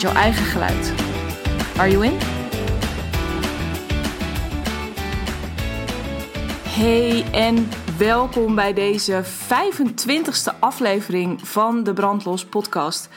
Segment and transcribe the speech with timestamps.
[0.00, 0.92] jouw eigen geluid.
[1.76, 2.18] Are you in?
[6.68, 7.68] Hey en
[7.98, 13.08] welkom bij deze 25e aflevering van de Brandlos podcast.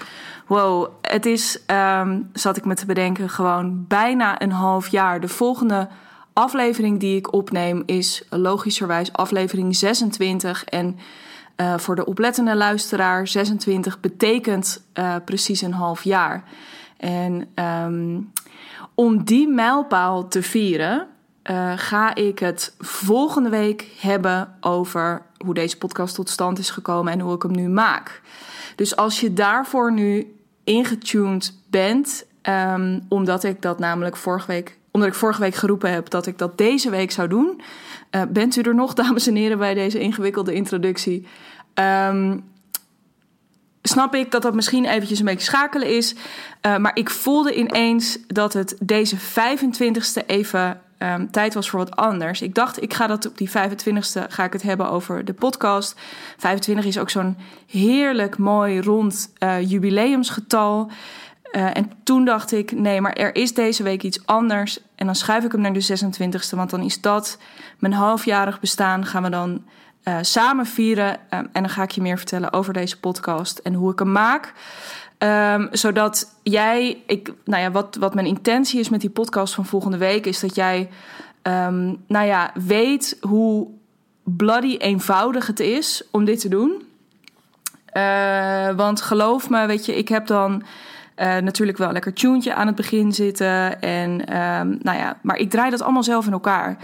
[0.48, 5.20] Wow, het is, um, zat ik me te bedenken, gewoon bijna een half jaar.
[5.20, 5.88] De volgende
[6.34, 11.00] aflevering die ik opneem is logischerwijs aflevering 26 en...
[11.58, 16.44] Uh, voor de oplettende luisteraar, 26 betekent uh, precies een half jaar.
[17.04, 18.32] En um,
[18.94, 21.08] om die mijlpaal te vieren,
[21.52, 27.14] uh, ga ik het volgende week hebben over hoe deze podcast tot stand is gekomen
[27.14, 28.22] en hoe ik hem nu maak.
[28.76, 35.10] Dus als je daarvoor nu ingetuned bent, um, omdat ik dat namelijk vorige week, omdat
[35.10, 37.62] ik vorige week geroepen heb dat ik dat deze week zou doen,
[38.12, 41.28] uh, bent u er nog, dames en heren, bij deze ingewikkelde introductie?
[41.74, 42.44] Um,
[43.84, 46.16] snap ik dat dat misschien eventjes een beetje schakelen is.
[46.62, 51.96] Uh, maar ik voelde ineens dat het deze 25ste even um, tijd was voor wat
[51.96, 52.42] anders.
[52.42, 56.00] Ik dacht, ik ga dat op die 25ste ga ik het hebben over de podcast.
[56.38, 60.92] 25 is ook zo'n heerlijk mooi rond uh, jubileumsgetal.
[61.52, 64.80] Uh, en toen dacht ik, nee, maar er is deze week iets anders.
[64.96, 67.38] En dan schuif ik hem naar de 26ste, want dan is dat
[67.80, 69.06] mijn halfjarig bestaan.
[69.06, 69.64] Gaan we dan
[70.04, 71.10] uh, samen vieren.
[71.10, 74.12] Um, en dan ga ik je meer vertellen over deze podcast en hoe ik hem
[74.12, 74.54] maak.
[75.18, 79.66] Um, zodat jij, ik, nou ja, wat, wat mijn intentie is met die podcast van
[79.66, 80.90] volgende week, is dat jij,
[81.44, 83.68] um, nou ja, weet hoe
[84.24, 86.84] bloody eenvoudig het is om dit te doen.
[87.94, 90.64] Uh, want geloof me, weet je, ik heb dan.
[91.18, 93.82] Uh, natuurlijk wel een lekker tuentje aan het begin zitten.
[93.82, 94.16] En,
[94.82, 96.78] nou ja, maar ik draai dat allemaal zelf in elkaar.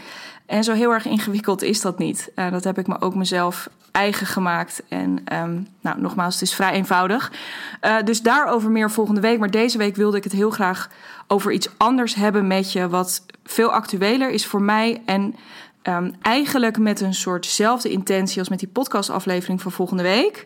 [0.50, 2.32] En zo heel erg ingewikkeld is dat niet.
[2.36, 4.84] Uh, dat heb ik me ook mezelf eigen gemaakt.
[4.88, 7.32] En um, nou, nogmaals, het is vrij eenvoudig.
[7.82, 9.40] Uh, dus daarover meer volgende week.
[9.40, 10.90] Maar deze week wilde ik het heel graag
[11.28, 12.90] over iets anders hebben met je.
[12.90, 15.02] Wat veel actueler is voor mij.
[15.06, 15.36] En
[15.84, 20.46] um, eigenlijk met een soortzelfde intentie als met die podcastaflevering van volgende week.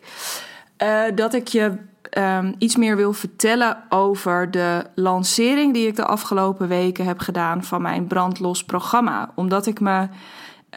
[0.83, 1.77] Uh, dat ik je
[2.17, 7.63] um, iets meer wil vertellen over de lancering die ik de afgelopen weken heb gedaan
[7.63, 9.31] van mijn brandlos programma.
[9.35, 10.07] Omdat ik me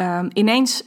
[0.00, 0.84] um, ineens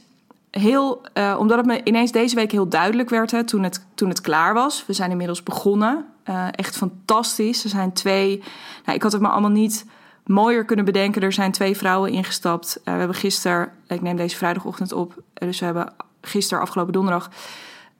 [0.50, 4.08] heel, uh, omdat het me ineens deze week heel duidelijk werd hè, toen, het, toen
[4.08, 4.86] het klaar was.
[4.86, 6.04] We zijn inmiddels begonnen.
[6.28, 7.64] Uh, echt fantastisch.
[7.64, 8.42] Er zijn twee.
[8.84, 9.86] Nou, ik had het me allemaal niet
[10.26, 11.22] mooier kunnen bedenken.
[11.22, 12.76] Er zijn twee vrouwen ingestapt.
[12.78, 17.30] Uh, we hebben gisteren, ik neem deze vrijdagochtend op, dus we hebben gisteren, afgelopen donderdag,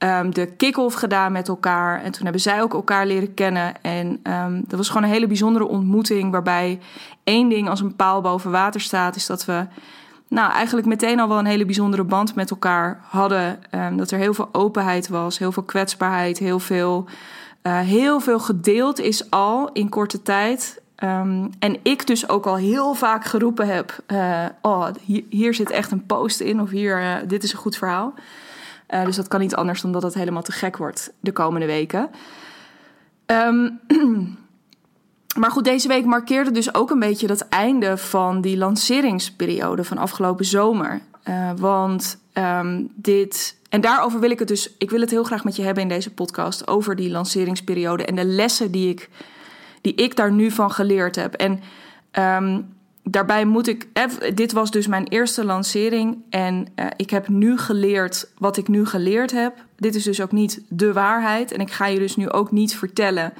[0.03, 2.03] um, de kick-off gedaan met elkaar.
[2.03, 3.81] En toen hebben zij ook elkaar leren kennen.
[3.81, 6.31] En um, dat was gewoon een hele bijzondere ontmoeting.
[6.31, 6.79] Waarbij
[7.23, 9.65] één ding als een paal boven water staat, is dat we.
[10.27, 13.59] Nou, eigenlijk meteen al wel een hele bijzondere band met elkaar hadden.
[13.71, 17.05] Um, dat er heel veel openheid was, heel veel kwetsbaarheid, heel veel,
[17.63, 20.81] uh, heel veel gedeeld is al in korte tijd.
[21.59, 24.87] En ik dus ook al heel vaak geroepen heb: uh, Oh,
[25.29, 28.13] hier, zit echt een post in, of hier, uh, dit is een goed verhaal.
[28.93, 31.65] Uh, dus dat kan niet anders dan dat het helemaal te gek wordt de komende
[31.65, 32.09] weken.
[33.25, 33.79] Um,
[35.39, 39.97] maar goed, deze week markeerde dus ook een beetje dat einde van die lanceringsperiode van
[39.97, 41.01] afgelopen zomer.
[41.29, 43.57] Uh, want um, dit.
[43.69, 44.75] En daarover wil ik het dus.
[44.77, 46.67] Ik wil het heel graag met je hebben in deze podcast.
[46.67, 49.09] Over die lanceringsperiode en de lessen die ik,
[49.81, 51.33] die ik daar nu van geleerd heb.
[51.33, 51.59] En
[52.43, 53.87] um, daarbij moet ik.
[54.35, 56.17] Dit was dus mijn eerste lancering.
[56.29, 59.65] En uh, ik heb nu geleerd wat ik nu geleerd heb.
[59.75, 61.51] Dit is dus ook niet de waarheid.
[61.51, 63.33] En ik ga je dus nu ook niet vertellen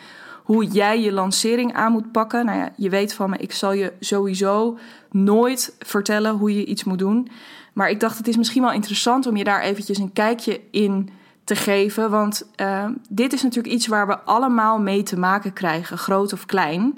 [0.44, 2.46] hoe jij je lancering aan moet pakken.
[2.46, 4.78] Nou ja, je weet van me, ik zal je sowieso
[5.12, 7.28] nooit vertellen hoe je iets moet doen.
[7.74, 11.10] Maar ik dacht, het is misschien wel interessant om je daar eventjes een kijkje in
[11.44, 12.10] te geven.
[12.10, 16.46] Want uh, dit is natuurlijk iets waar we allemaal mee te maken krijgen, groot of
[16.46, 16.98] klein.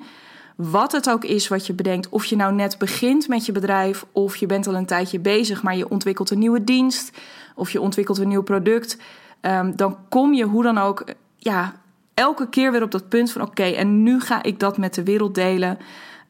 [0.55, 4.05] Wat het ook is wat je bedenkt, of je nou net begint met je bedrijf
[4.11, 7.17] of je bent al een tijdje bezig, maar je ontwikkelt een nieuwe dienst
[7.55, 8.97] of je ontwikkelt een nieuw product,
[9.41, 11.05] um, dan kom je hoe dan ook,
[11.37, 11.73] ja,
[12.13, 15.03] elke keer weer op dat punt van: oké, en nu ga ik dat met de
[15.03, 15.77] wereld delen,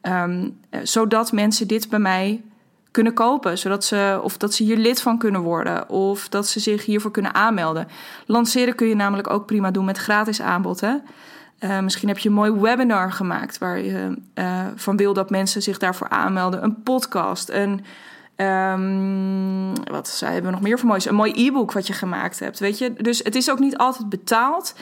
[0.02, 2.42] um, zodat mensen dit bij mij
[2.90, 6.60] kunnen kopen, zodat ze of dat ze hier lid van kunnen worden of dat ze
[6.60, 7.88] zich hiervoor kunnen aanmelden.
[8.26, 10.80] Lanceren kun je namelijk ook prima doen met gratis aanbod.
[10.80, 10.94] Hè?
[11.64, 15.62] Uh, misschien heb je een mooi webinar gemaakt waar je uh, van wil dat mensen
[15.62, 16.62] zich daarvoor aanmelden.
[16.62, 17.84] Een podcast, een.
[18.36, 21.06] Um, wat hebben we nog meer voor moois?
[21.06, 22.58] Een mooi e-book wat je gemaakt hebt.
[22.58, 22.92] Weet je?
[22.92, 24.74] Dus het is ook niet altijd betaald.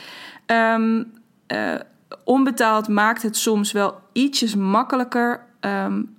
[0.46, 1.12] Um,
[1.49, 1.75] uh,
[2.25, 5.44] onbetaald maakt het soms wel ietsjes makkelijker.
[5.61, 6.17] Um,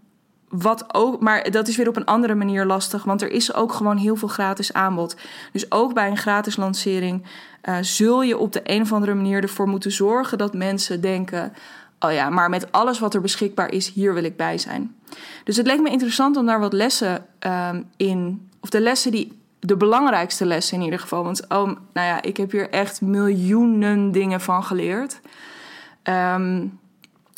[0.50, 3.74] wat ook, maar dat is weer op een andere manier lastig, want er is ook
[3.74, 5.16] gewoon heel veel gratis aanbod.
[5.52, 7.26] Dus ook bij een gratis lancering
[7.64, 11.54] uh, zul je op de een of andere manier ervoor moeten zorgen dat mensen denken:
[12.00, 14.96] oh ja, maar met alles wat er beschikbaar is, hier wil ik bij zijn.
[15.44, 19.40] Dus het leek me interessant om daar wat lessen um, in, of de lessen die,
[19.60, 21.24] de belangrijkste lessen in ieder geval.
[21.24, 25.20] Want oh, nou ja, ik heb hier echt miljoenen dingen van geleerd.
[26.04, 26.80] Um,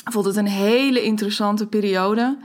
[0.06, 2.38] ik vond het een hele interessante periode.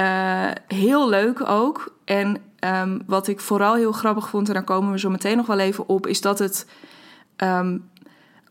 [0.00, 1.94] Uh, heel leuk ook.
[2.04, 5.46] En um, wat ik vooral heel grappig vond, en daar komen we zo meteen nog
[5.46, 6.66] wel even op, is dat het
[7.42, 7.90] um,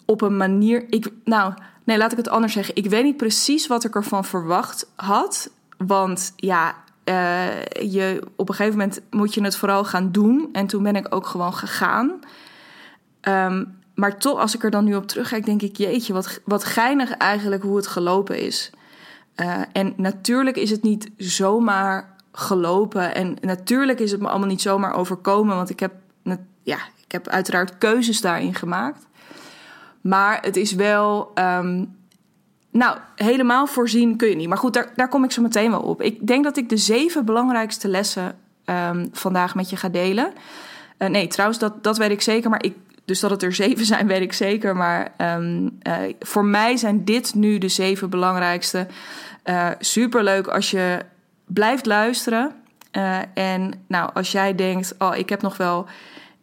[0.06, 0.86] op een manier.
[0.89, 1.54] Ik, nou,
[1.84, 2.75] nee, laat ik het anders zeggen.
[2.75, 5.50] Ik weet niet precies wat ik ervan verwacht had.
[5.78, 6.75] Want ja,
[7.06, 7.62] uh,
[7.92, 10.50] je, op een gegeven moment moet je het vooral gaan doen.
[10.51, 12.19] En toen ben ik ook gewoon gegaan.
[13.22, 16.63] Um, maar toch, als ik er dan nu op terugkijk, denk ik: jeetje, wat, wat
[16.63, 18.72] geinig eigenlijk hoe het gelopen is.
[19.36, 23.16] Uh, en natuurlijk is het niet zomaar gelopen.
[23.16, 25.56] En natuurlijk is het me allemaal niet zomaar overkomen.
[25.56, 25.94] Want ik heb,
[26.63, 29.07] ja, ik heb uiteraard keuzes daarin gemaakt.
[30.01, 31.31] Maar het is wel.
[31.36, 31.95] Um,
[32.71, 34.48] nou, helemaal voorzien kun je niet.
[34.48, 36.01] Maar goed, daar, daar kom ik zo meteen wel op.
[36.01, 40.33] Ik denk dat ik de zeven belangrijkste lessen um, vandaag met je ga delen.
[40.98, 42.50] Uh, nee, trouwens, dat, dat weet ik zeker.
[42.50, 42.75] Maar ik,
[43.06, 44.75] dus dat het er zeven zijn, weet ik zeker.
[44.75, 48.88] Maar um, uh, voor mij zijn dit nu de zeven belangrijkste.
[49.45, 51.00] Uh, superleuk als je
[51.45, 52.51] blijft luisteren.
[53.33, 55.88] En nou, als jij denkt, oh, ik heb nog wel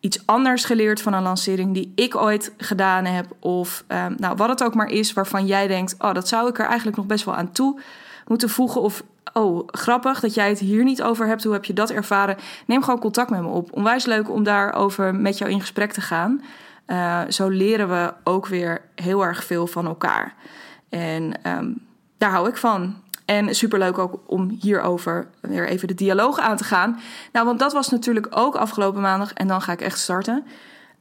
[0.05, 3.27] iets anders geleerd van een lancering die ik ooit gedaan heb.
[3.39, 6.59] Of um, nou, wat het ook maar is waarvan jij denkt, oh, dat zou ik
[6.59, 7.81] er eigenlijk nog best wel aan toe
[8.27, 8.81] moeten voegen.
[8.81, 9.03] Of
[9.33, 11.45] oh, grappig dat jij het hier niet over hebt.
[11.45, 12.37] Hoe heb je dat ervaren?
[12.67, 13.73] Neem gewoon contact met me op.
[13.73, 16.43] Onwijs leuk om daarover met jou in gesprek te gaan.
[16.87, 20.35] Uh, zo leren we ook weer heel erg veel van elkaar.
[20.89, 21.87] En um,
[22.19, 23.03] daar hou ik van.
[23.25, 27.01] En superleuk ook om hierover weer even de dialoog aan te gaan.
[27.33, 29.33] Nou, want dat was natuurlijk ook afgelopen maandag.
[29.33, 30.45] En dan ga ik echt starten.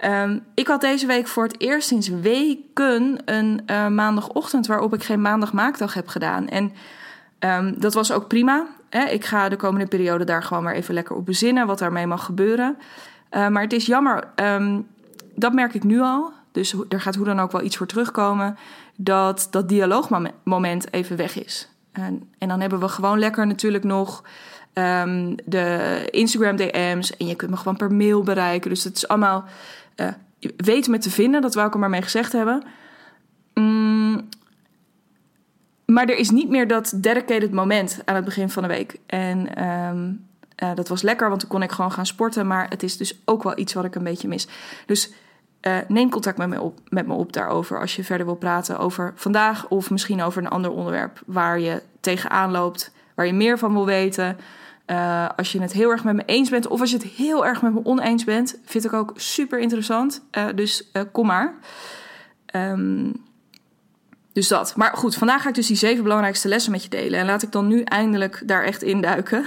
[0.06, 5.04] Um, ik had deze week voor het eerst sinds weken een uh, maandagochtend waarop ik
[5.04, 6.50] geen maandagmaakdag heb gedaan.
[6.50, 6.74] En
[7.40, 8.68] um, dat was ook prima.
[8.90, 9.04] Hè?
[9.04, 12.26] Ik ga de komende periode daar gewoon maar even lekker op bezinnen wat daarmee mag
[12.26, 12.78] gebeuren.
[13.32, 14.88] Uh, maar het is jammer, um,
[15.36, 16.32] dat merk ik nu al.
[16.52, 18.58] Dus er gaat hoe dan ook wel iets voor terugkomen.
[18.96, 21.73] Dat dat dialoogmoment even weg is.
[21.94, 24.24] En, en dan hebben we gewoon lekker natuurlijk nog
[24.74, 27.18] um, de Instagram DM's.
[27.18, 28.70] En je kunt me gewoon per mail bereiken.
[28.70, 29.44] Dus het is allemaal
[29.96, 30.08] uh,
[30.58, 31.42] weten me te vinden.
[31.42, 32.64] Dat wou ik er maar mee gezegd hebben.
[33.54, 34.30] Mm,
[35.86, 39.00] maar er is niet meer dat dedicated moment aan het begin van de week.
[39.06, 40.26] En um,
[40.64, 42.48] uh, dat was lekker, want toen kon ik gewoon gaan sporten.
[42.48, 44.48] Maar het is dus ook wel iets wat ik een beetje mis.
[44.86, 45.12] Dus
[45.68, 48.80] uh, neem contact met me, op, met me op daarover als je verder wil praten
[48.80, 53.58] over vandaag of misschien over een ander onderwerp waar je tegenaan loopt, waar je meer
[53.58, 54.38] van wil weten.
[54.88, 57.46] Uh, als je het heel erg met me eens bent of als je het heel
[57.46, 60.24] erg met me oneens bent, vind ik ook super interessant.
[60.38, 61.54] Uh, dus kom maar.
[62.56, 63.12] Um,
[64.34, 64.76] dus dat.
[64.76, 67.20] Maar goed, vandaag ga ik dus die zeven belangrijkste lessen met je delen.
[67.20, 69.46] En laat ik dan nu eindelijk daar echt induiken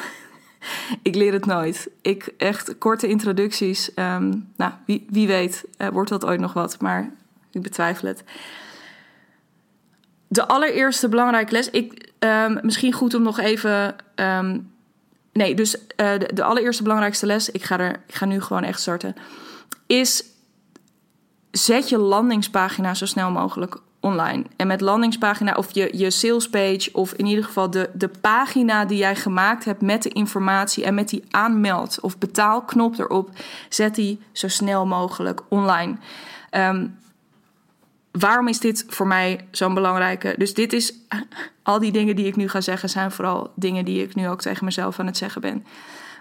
[1.03, 1.91] ik leer het nooit.
[2.03, 3.91] Ik echt korte introducties.
[3.95, 7.11] Um, nou, wie, wie weet uh, wordt dat ooit nog wat, maar
[7.51, 8.25] ik betwijfel het.
[10.29, 11.71] De allereerste belangrijke les.
[11.71, 13.97] Ik, um, misschien goed om nog even.
[14.15, 14.73] Um,
[15.33, 17.51] nee, dus uh, de, de, allereerste belangrijkste les.
[17.51, 19.15] Ik ga, er, ik ga nu gewoon echt starten.
[19.87, 20.25] Is
[21.51, 24.45] zet je landingspagina zo snel mogelijk online.
[24.57, 28.99] En met landingspagina of je, je salespage of in ieder geval de, de pagina die
[28.99, 33.31] jij gemaakt hebt met de informatie en met die aanmeld of betaalknop erop,
[33.69, 35.97] zet die zo snel mogelijk online.
[36.51, 36.99] Um,
[38.11, 40.35] waarom is dit voor mij zo'n belangrijke?
[40.39, 40.95] Dus dit is,
[41.63, 44.41] al die dingen die ik nu ga zeggen, zijn vooral dingen die ik nu ook
[44.41, 45.65] tegen mezelf aan het zeggen ben.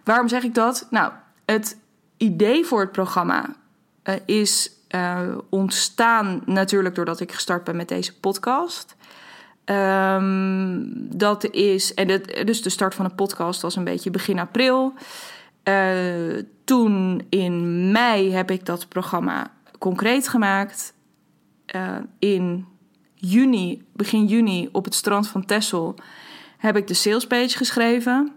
[0.03, 0.87] Waarom zeg ik dat?
[0.89, 1.11] Nou,
[1.45, 1.77] het
[2.17, 3.55] idee voor het programma
[4.03, 8.95] uh, is uh, ontstaan natuurlijk doordat ik gestart ben met deze podcast.
[9.65, 14.39] Um, dat is, en het, dus de start van de podcast was een beetje begin
[14.39, 14.93] april.
[15.63, 20.93] Uh, toen in mei heb ik dat programma concreet gemaakt.
[21.75, 22.65] Uh, in
[23.13, 25.95] juni, begin juni, op het strand van Texel
[26.57, 28.31] heb ik de salespage geschreven.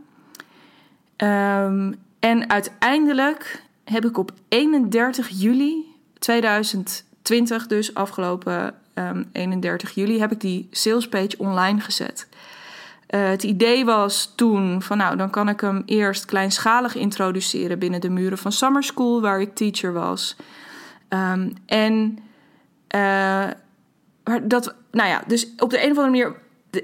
[1.16, 5.87] Um, en uiteindelijk heb ik op 31 juli
[6.18, 8.74] 2020 dus, afgelopen
[9.32, 12.28] 31 juli, heb ik die salespage online gezet.
[13.10, 18.00] Uh, het idee was toen van nou, dan kan ik hem eerst kleinschalig introduceren binnen
[18.00, 20.36] de muren van Summer School, waar ik teacher was.
[21.08, 22.18] Um, en
[22.94, 23.46] uh,
[24.42, 26.34] dat, nou ja, dus op de een of andere manier,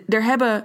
[0.09, 0.65] er hebben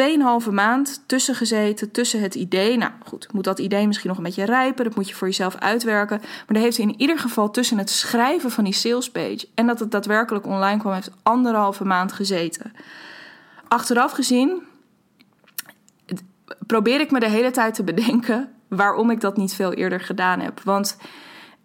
[0.00, 2.76] 2,5 maand tussen gezeten, tussen het idee.
[2.76, 4.84] Nou goed, moet dat idee misschien nog een beetje rijpen.
[4.84, 6.18] Dat moet je voor jezelf uitwerken.
[6.20, 9.90] Maar er heeft in ieder geval tussen het schrijven van die salespage en dat het
[9.90, 12.72] daadwerkelijk online kwam, heeft anderhalve maand gezeten.
[13.68, 14.62] Achteraf gezien
[16.66, 20.40] probeer ik me de hele tijd te bedenken waarom ik dat niet veel eerder gedaan
[20.40, 20.60] heb.
[20.60, 20.96] Want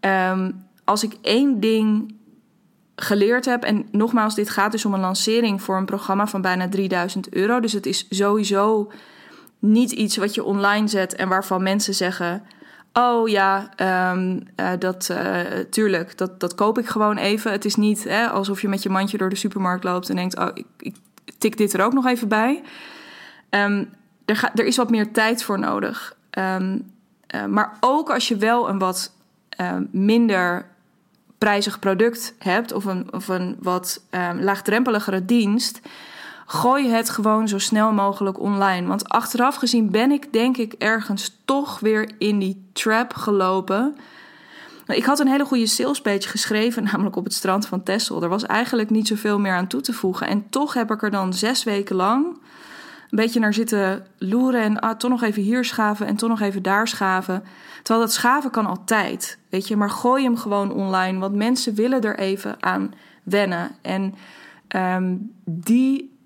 [0.02, 2.16] um, als ik één ding
[3.00, 3.64] geleerd heb.
[3.64, 7.60] En nogmaals, dit gaat dus om een lancering voor een programma van bijna 3000 euro.
[7.60, 8.92] Dus het is sowieso
[9.60, 12.44] niet iets wat je online zet en waarvan mensen zeggen.
[12.94, 13.70] Oh ja,
[14.12, 15.40] um, uh, dat uh,
[15.70, 17.52] tuurlijk, dat, dat koop ik gewoon even.
[17.52, 20.38] Het is niet hè, alsof je met je mandje door de supermarkt loopt en denkt:
[20.38, 20.96] Oh, ik, ik
[21.38, 22.64] tik dit er ook nog even bij.
[23.50, 23.90] Um,
[24.26, 26.16] er, ga, er is wat meer tijd voor nodig.
[26.40, 26.92] Um,
[27.36, 29.16] uh, maar ook als je wel een wat
[29.92, 30.66] minder
[31.38, 35.82] prijzig product hebt of een, of een wat um, laagdrempeligere dienst,
[36.46, 38.88] gooi het gewoon zo snel mogelijk online.
[38.88, 43.96] Want achteraf gezien ben ik denk ik ergens toch weer in die trap gelopen.
[44.88, 48.24] Ik had een hele goede salespage geschreven, namelijk op het strand van Texel.
[48.24, 50.28] Er was eigenlijk niet zoveel meer aan toe te voegen.
[50.28, 52.38] En toch heb ik er dan zes weken lang
[53.10, 56.42] een beetje naar zitten loeren en ah, toch nog even hier schaven en toch nog
[56.42, 57.44] even daar schaven.
[57.84, 59.76] Terwijl dat schaven kan altijd, weet je.
[59.76, 63.72] Maar gooi hem gewoon online, want mensen willen er even aan wennen.
[63.82, 64.16] En
[64.76, 66.18] um, die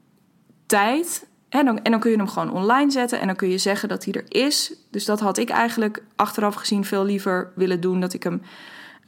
[0.66, 1.30] tijd...
[1.50, 4.14] En dan, kun je hem gewoon online zetten en dan kun je zeggen dat hij
[4.14, 4.74] er is.
[4.92, 8.00] Dus dat had ik eigenlijk achteraf gezien veel liever willen doen.
[8.00, 8.42] Dat ik hem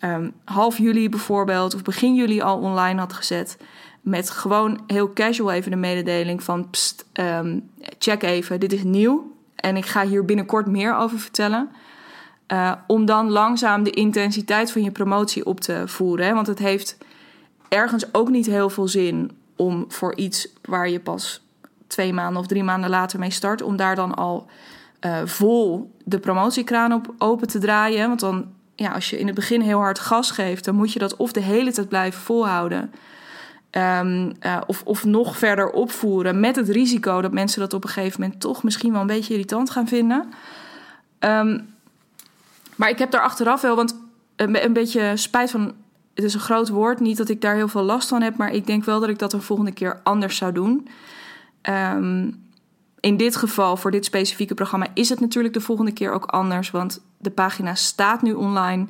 [0.02, 3.58] um, half juli bijvoorbeeld of begin juli al online had gezet.
[4.02, 6.70] Met gewoon heel casual even de mededeling van...
[6.70, 9.32] Pst, um, check even, dit is nieuw.
[9.56, 11.70] En ik ga hier binnenkort meer over vertellen.
[12.48, 16.26] Uh, om dan langzaam de intensiteit van je promotie op te voeren.
[16.26, 16.34] Hè?
[16.34, 16.98] Want het heeft
[17.68, 21.42] ergens ook niet heel veel zin om voor iets waar je pas
[21.88, 24.48] twee maanden of drie maanden later mee start, om daar dan al
[25.06, 28.08] uh, vol de promotiekraan op open te draaien.
[28.08, 28.46] Want dan,
[28.76, 31.32] ja, als je in het begin heel hard gas geeft, dan moet je dat of
[31.32, 32.92] de hele tijd blijven volhouden.
[33.72, 37.90] Um, uh, of, of nog verder opvoeren met het risico dat mensen dat op een
[37.90, 40.30] gegeven moment toch misschien wel een beetje irritant gaan vinden.
[41.20, 41.73] Um,
[42.76, 43.96] maar ik heb daar achteraf wel, want
[44.36, 45.74] een, een beetje spijt van.
[46.14, 47.00] Het is een groot woord.
[47.00, 49.20] Niet dat ik daar heel veel last van heb, maar ik denk wel dat ik
[49.20, 50.88] dat een volgende keer anders zou doen.
[51.70, 52.42] Um,
[53.00, 56.72] in dit geval, voor dit specifieke programma, is het natuurlijk de volgende keer ook anders.
[56.72, 58.86] Want de pagina staat nu online.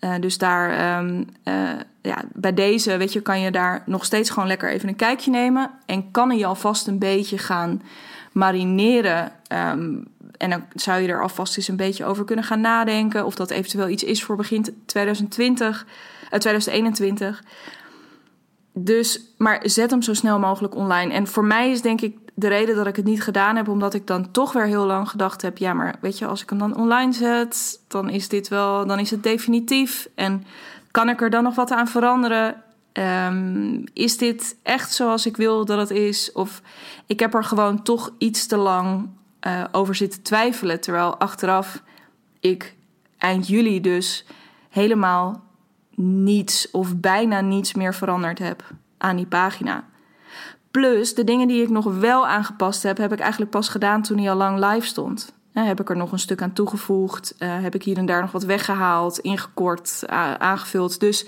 [0.00, 1.70] Uh, dus daar, um, uh,
[2.02, 5.30] ja, bij deze, weet je, kan je daar nog steeds gewoon lekker even een kijkje
[5.30, 5.70] nemen.
[5.86, 7.82] En kan je alvast een beetje gaan
[8.32, 9.32] marineren.
[9.52, 10.04] Um,
[10.38, 13.26] en dan zou je er alvast eens een beetje over kunnen gaan nadenken.
[13.26, 15.86] Of dat eventueel iets is voor begin 2020,
[16.32, 17.42] uh, 2021.
[18.72, 21.12] Dus, maar zet hem zo snel mogelijk online.
[21.12, 23.94] En voor mij is denk ik de reden dat ik het niet gedaan heb, omdat
[23.94, 26.58] ik dan toch weer heel lang gedacht heb: ja, maar weet je, als ik hem
[26.58, 30.08] dan online zet, dan is dit wel, dan is het definitief.
[30.14, 30.44] En
[30.90, 32.62] kan ik er dan nog wat aan veranderen?
[32.92, 36.32] Um, is dit echt zoals ik wil dat het is?
[36.32, 36.62] Of
[37.06, 39.08] ik heb er gewoon toch iets te lang
[39.46, 40.80] uh, over zitten twijfelen.
[40.80, 41.82] Terwijl achteraf
[42.40, 42.76] ik
[43.18, 44.26] eind juli dus
[44.68, 45.44] helemaal
[45.94, 48.62] niets of bijna niets meer veranderd heb
[48.98, 49.84] aan die pagina.
[50.70, 54.18] Plus de dingen die ik nog wel aangepast heb, heb ik eigenlijk pas gedaan toen
[54.18, 55.34] hij al lang live stond.
[55.52, 57.34] heb ik er nog een stuk aan toegevoegd?
[57.38, 60.02] Uh, heb ik hier en daar nog wat weggehaald, ingekort,
[60.38, 61.00] aangevuld?
[61.00, 61.26] Dus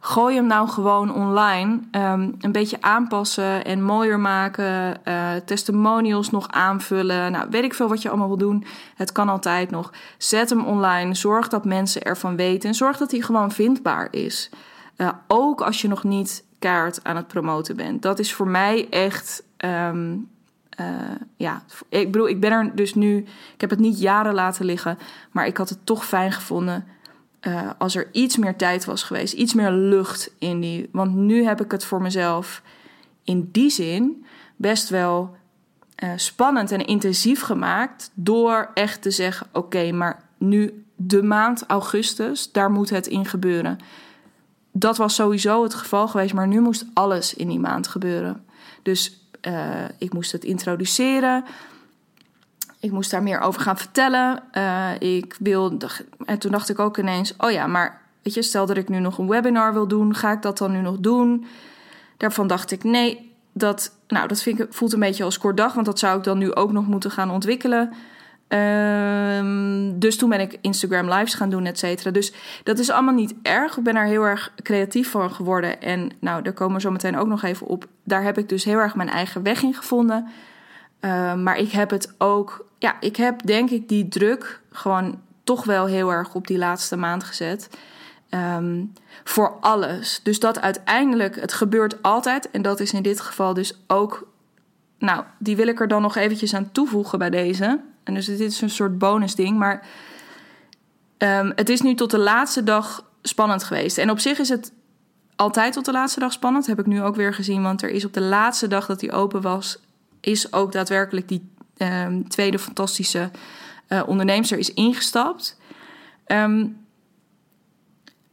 [0.00, 1.80] gooi hem nou gewoon online.
[1.92, 5.00] Um, een beetje aanpassen en mooier maken.
[5.04, 7.32] Uh, testimonials nog aanvullen.
[7.32, 8.64] Nou, weet ik veel wat je allemaal wil doen.
[8.94, 9.92] Het kan altijd nog.
[10.18, 11.14] Zet hem online.
[11.14, 12.68] Zorg dat mensen ervan weten.
[12.68, 14.50] En zorg dat hij gewoon vindbaar is.
[14.96, 18.02] Uh, ook als je nog niet kaart aan het promoten bent.
[18.02, 19.42] Dat is voor mij echt.
[19.64, 20.28] Um,
[20.80, 20.86] uh,
[21.36, 23.16] ja, ik bedoel, ik ben er dus nu.
[23.54, 24.98] Ik heb het niet jaren laten liggen.
[25.30, 26.84] Maar ik had het toch fijn gevonden
[27.46, 30.88] uh, als er iets meer tijd was geweest, iets meer lucht in die.
[30.92, 32.62] Want nu heb ik het voor mezelf
[33.24, 34.24] in die zin
[34.56, 35.36] best wel
[36.04, 38.10] uh, spannend en intensief gemaakt.
[38.14, 43.78] Door echt te zeggen: oké, maar nu de maand augustus, daar moet het in gebeuren.
[44.72, 48.44] Dat was sowieso het geval geweest, maar nu moest alles in die maand gebeuren.
[48.82, 51.44] Dus uh, ik moest het introduceren.
[52.80, 54.42] Ik moest daar meer over gaan vertellen.
[54.52, 55.88] Uh, ik wilde,
[56.24, 58.98] en toen dacht ik ook ineens: oh ja, maar weet je, stel dat ik nu
[58.98, 61.46] nog een webinar wil doen, ga ik dat dan nu nog doen?
[62.16, 65.72] Daarvan dacht ik, nee, dat, nou, dat vind ik, voelt een beetje als kort dag,
[65.72, 67.92] want dat zou ik dan nu ook nog moeten gaan ontwikkelen.
[68.48, 72.10] Ehm, dus toen ben ik Instagram lives gaan doen, et cetera.
[72.10, 72.32] Dus
[72.62, 73.76] dat is allemaal niet erg.
[73.76, 75.82] Ik ben daar heel erg creatief van geworden.
[75.82, 77.86] En nou, daar komen we zo meteen ook nog even op.
[78.04, 80.28] Daar heb ik dus heel erg mijn eigen weg in gevonden.
[81.00, 85.64] Ehm, maar ik heb het ook, ja, ik heb denk ik die druk gewoon toch
[85.64, 87.68] wel heel erg op die laatste maand gezet.
[88.28, 88.84] Ehm,
[89.24, 90.20] voor alles.
[90.22, 92.50] Dus dat uiteindelijk, het gebeurt altijd.
[92.50, 94.28] En dat is in dit geval dus ook.
[94.98, 97.80] Nou, die wil ik er dan nog eventjes aan toevoegen bij deze.
[98.04, 99.58] En dus dit is een soort bonus ding.
[99.58, 99.86] Maar
[101.18, 103.98] um, het is nu tot de laatste dag spannend geweest.
[103.98, 104.72] En op zich is het
[105.36, 106.66] altijd tot de laatste dag spannend.
[106.66, 107.62] heb ik nu ook weer gezien.
[107.62, 109.78] Want er is op de laatste dag dat hij open was,
[110.20, 111.50] is ook daadwerkelijk die
[111.82, 113.30] um, tweede fantastische
[113.88, 115.58] uh, onderneemster is ingestapt.
[116.26, 116.78] Um,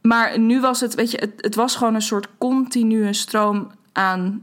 [0.02, 4.42] maar nu was het, weet je, het, het was gewoon een soort continue stroom aan.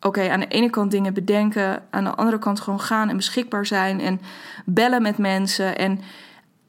[0.00, 3.66] Oké, aan de ene kant dingen bedenken, aan de andere kant gewoon gaan en beschikbaar
[3.66, 4.20] zijn en
[4.64, 5.78] bellen met mensen.
[5.78, 6.00] En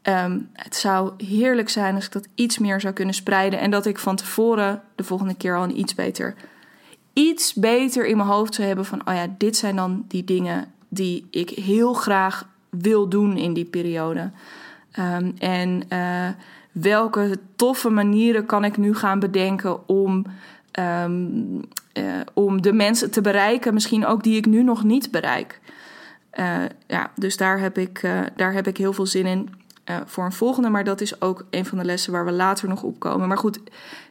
[0.04, 3.86] um, het zou heerlijk zijn als ik dat iets meer zou kunnen spreiden en dat
[3.86, 6.36] ik van tevoren de volgende keer al een iets beter,
[7.14, 10.74] iets beter in mijn hoofd zou hebben van, oh ja, dit zijn dan die dingen
[10.94, 14.32] die ik heel graag wil doen in die periode.
[15.00, 16.28] Um, en uh,
[16.72, 20.26] welke toffe manieren kan ik nu gaan bedenken om,
[20.80, 21.62] um,
[21.94, 25.60] uh, om de mensen te bereiken, misschien ook die ik nu nog niet bereik.
[26.40, 26.56] Uh,
[26.88, 28.02] ja, dus daar heb, ik,
[28.36, 29.50] daar heb ik heel veel zin in
[30.06, 30.70] voor een volgende.
[30.70, 33.28] Maar dat is ook een van de lessen waar we later nog op komen.
[33.28, 33.60] Maar goed,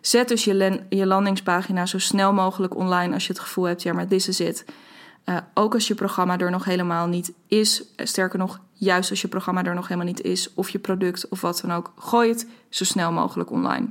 [0.00, 3.92] zet dus je, je landingspagina zo snel mogelijk online als je het gevoel hebt, ja,
[3.92, 4.64] maar dit is het.
[5.24, 7.84] Uh, ook als je programma er nog helemaal niet is.
[7.96, 11.40] Sterker nog, juist als je programma er nog helemaal niet is, of je product of
[11.40, 13.88] wat dan ook, gooi het zo snel mogelijk online.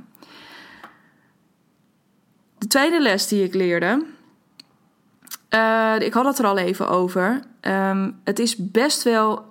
[2.58, 4.04] De tweede les die ik leerde,
[5.54, 7.40] uh, ik had het er al even over.
[7.60, 9.44] Um, het is best wel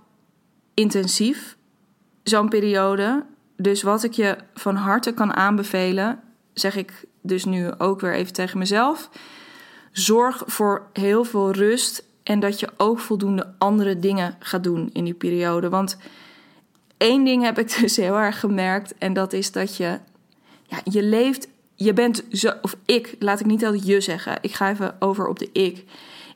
[0.74, 1.58] intensief,
[2.24, 3.26] zo'n periode.
[3.58, 6.20] Dus wat ik je van harte kan aanbevelen,
[6.54, 9.10] zeg ik dus nu ook weer even tegen mezelf.
[9.92, 15.04] Zorg voor heel veel rust en dat je ook voldoende andere dingen gaat doen in
[15.04, 15.70] die periode.
[15.70, 15.98] Want
[16.98, 18.94] één ding heb ik dus heel erg gemerkt.
[18.98, 20.00] En dat is dat je,
[20.64, 24.38] ja, je leeft, je bent zo, of ik, laat ik niet altijd je zeggen.
[24.42, 25.86] Ik ga even over op de ik.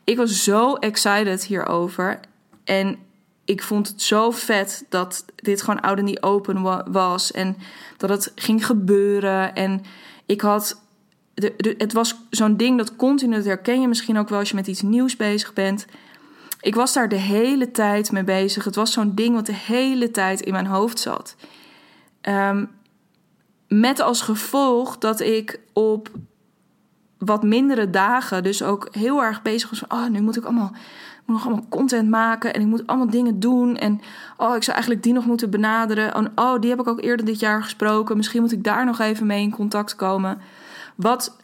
[0.04, 2.20] Ik was zo excited hierover.
[2.64, 2.98] En
[3.46, 7.32] ik vond het zo vet dat dit gewoon oude niet open was.
[7.32, 7.58] En
[7.98, 9.56] dat het ging gebeuren.
[9.56, 9.82] En
[10.26, 10.82] ik had
[11.36, 14.56] de, het was zo'n ding dat continu, dat herken je misschien ook wel als je
[14.56, 15.86] met iets nieuws bezig bent.
[16.62, 18.64] Ik was daar de hele tijd mee bezig.
[18.64, 21.36] Het was zo'n ding wat de hele tijd in mijn hoofd zat.
[22.22, 22.70] Um,
[23.68, 26.10] met als gevolg dat ik op
[27.18, 30.00] wat mindere dagen dus ook heel erg bezig was van...
[30.00, 30.72] oh, nu moet ik allemaal,
[31.26, 33.78] moet nog allemaal content maken en ik moet allemaal dingen doen.
[33.78, 34.02] En
[34.38, 36.14] oh, ik zou eigenlijk die nog moeten benaderen.
[36.14, 38.18] En oh, die heb ik ook eerder dit jaar gesproken.
[38.18, 40.42] Misschien moet ik daar nog even mee in contact komen.
[40.96, 41.38] Wat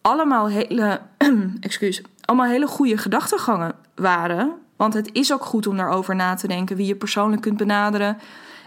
[0.00, 1.00] allemaal hele,
[1.60, 4.52] excuus, allemaal hele goede gedachtegangen waren.
[4.76, 8.18] Want het is ook goed om daarover na te denken wie je persoonlijk kunt benaderen.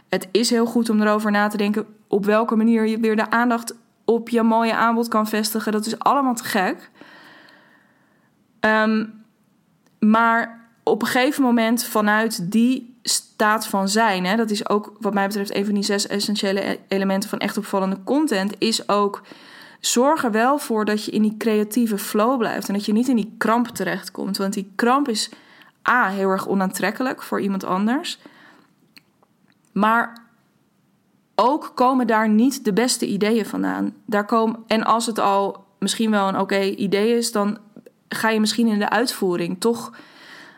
[0.10, 3.30] Het is heel goed om erover na te denken op welke manier je weer de
[3.30, 5.72] aandacht op je mooie aanbod kan vestigen.
[5.72, 6.90] Dat is allemaal te gek.
[8.60, 9.24] Um,
[10.00, 15.14] maar op een gegeven moment vanuit die staat van zijn, hè, dat is ook wat
[15.14, 19.22] mij betreft een van die zes essentiële e-, elementen van echt opvallende content, is ook
[19.86, 23.08] zorg er wel voor dat je in die creatieve flow blijft en dat je niet
[23.08, 24.38] in die kramp terechtkomt.
[24.38, 25.32] Want die kramp is
[25.90, 28.20] A, heel erg onaantrekkelijk voor iemand anders.
[29.72, 30.24] Maar
[31.36, 33.94] ook komen daar niet de beste ideeën vandaan.
[34.06, 37.58] Daar komen, en als het al misschien wel een oké idee is, dan
[38.10, 39.92] ga je misschien in de uitvoering toch,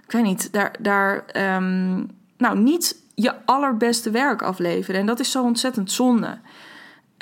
[0.04, 5.00] ik weet niet, daar, daar um, nou, niet je allerbeste werk afleveren.
[5.00, 6.38] En dat is zo ontzettend zonde.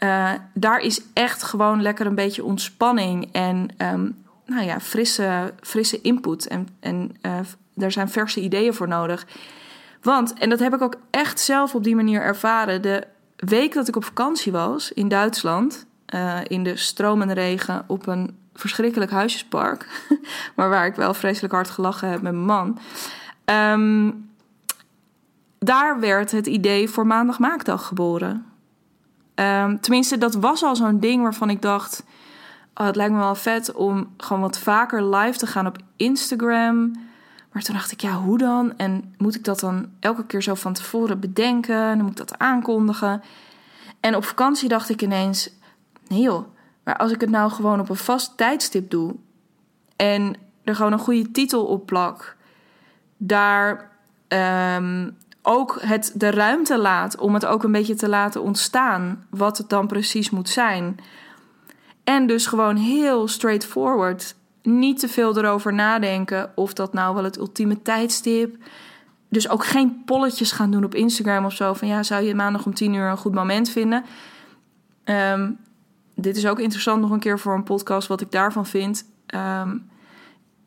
[0.04, 6.02] Uh, daar is echt gewoon lekker een beetje ontspanning en um, nou ja, frisse, frisse
[6.02, 6.48] input.
[6.48, 7.12] En, en
[7.74, 9.28] daar zijn verse ideeën voor nodig.
[10.02, 12.82] Want, en dat heb ik ook echt zelf op die manier ervaren.
[12.82, 18.08] De week dat ik op vakantie was in Duitsland, uh, in de stromende regen op
[18.08, 19.88] een verschrikkelijk huisjespark,
[20.56, 22.80] maar waar ik wel vreselijk hard gelachen heb met mijn man.
[23.46, 24.30] Um,
[25.60, 28.46] daar werd het idee voor maandag maakdag geboren.
[29.36, 32.04] Um, tenminste, dat was al zo'n ding waarvan ik dacht:
[32.74, 36.92] oh, het lijkt me wel vet om gewoon wat vaker live te gaan op Instagram.
[37.52, 38.78] Maar toen dacht ik, ja, hoe dan?
[38.78, 41.88] En moet ik dat dan elke keer zo van tevoren bedenken?
[41.88, 43.22] Dan moet ik dat aankondigen.
[44.00, 45.50] En op vakantie dacht ik ineens:
[46.08, 46.48] nee joh,
[46.84, 49.16] maar als ik het nou gewoon op een vast tijdstip doe.
[49.96, 52.36] en er gewoon een goede titel op plak,
[53.18, 53.92] daar
[54.28, 55.10] ehm,
[55.46, 59.70] ook het, de ruimte laat om het ook een beetje te laten ontstaan wat het
[59.70, 61.00] dan precies moet zijn.
[62.04, 64.36] En dus gewoon heel straightforward.
[64.62, 68.56] Niet te veel erover nadenken of dat nou wel het ultieme tijdstip.
[69.30, 71.74] Dus ook geen polletjes gaan doen op Instagram of zo.
[71.74, 74.06] Van ja, zou je maandag om tien uur een goed moment vinden?
[75.04, 75.52] Ehm,
[76.16, 79.06] dit is ook interessant nog een keer voor een podcast wat ik daarvan vind.
[79.26, 79.78] Ehm,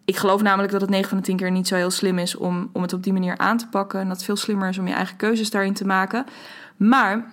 [0.09, 2.37] ik geloof namelijk dat het 9 van de 10 keer niet zo heel slim is
[2.37, 4.01] om, om het op die manier aan te pakken.
[4.01, 6.27] En dat het veel slimmer is om je eigen keuzes daarin te maken.
[6.77, 7.31] Maar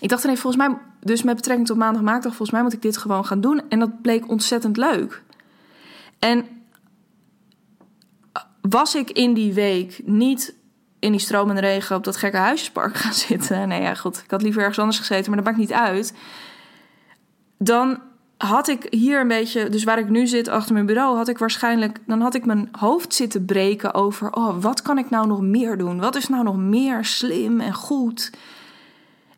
[0.00, 2.82] ik dacht ineens, volgens mij, dus met betrekking tot maandag maakdag, volgens mij moet ik
[2.82, 3.62] dit gewoon gaan doen.
[3.68, 5.22] En dat bleek ontzettend leuk.
[6.18, 6.46] En
[8.60, 10.54] was ik in die week niet
[10.98, 13.68] in die stromende regen op dat gekke huisjespark gaan zitten.
[13.68, 14.22] Nee, ja, goed.
[14.24, 16.14] Ik had liever ergens anders gezeten, maar dat maakt niet uit.
[17.58, 18.00] Dan
[18.38, 21.38] had ik hier een beetje, dus waar ik nu zit achter mijn bureau, had ik
[21.38, 25.40] waarschijnlijk, dan had ik mijn hoofd zitten breken over, oh, wat kan ik nou nog
[25.40, 26.00] meer doen?
[26.00, 28.32] Wat is nou nog meer slim en goed?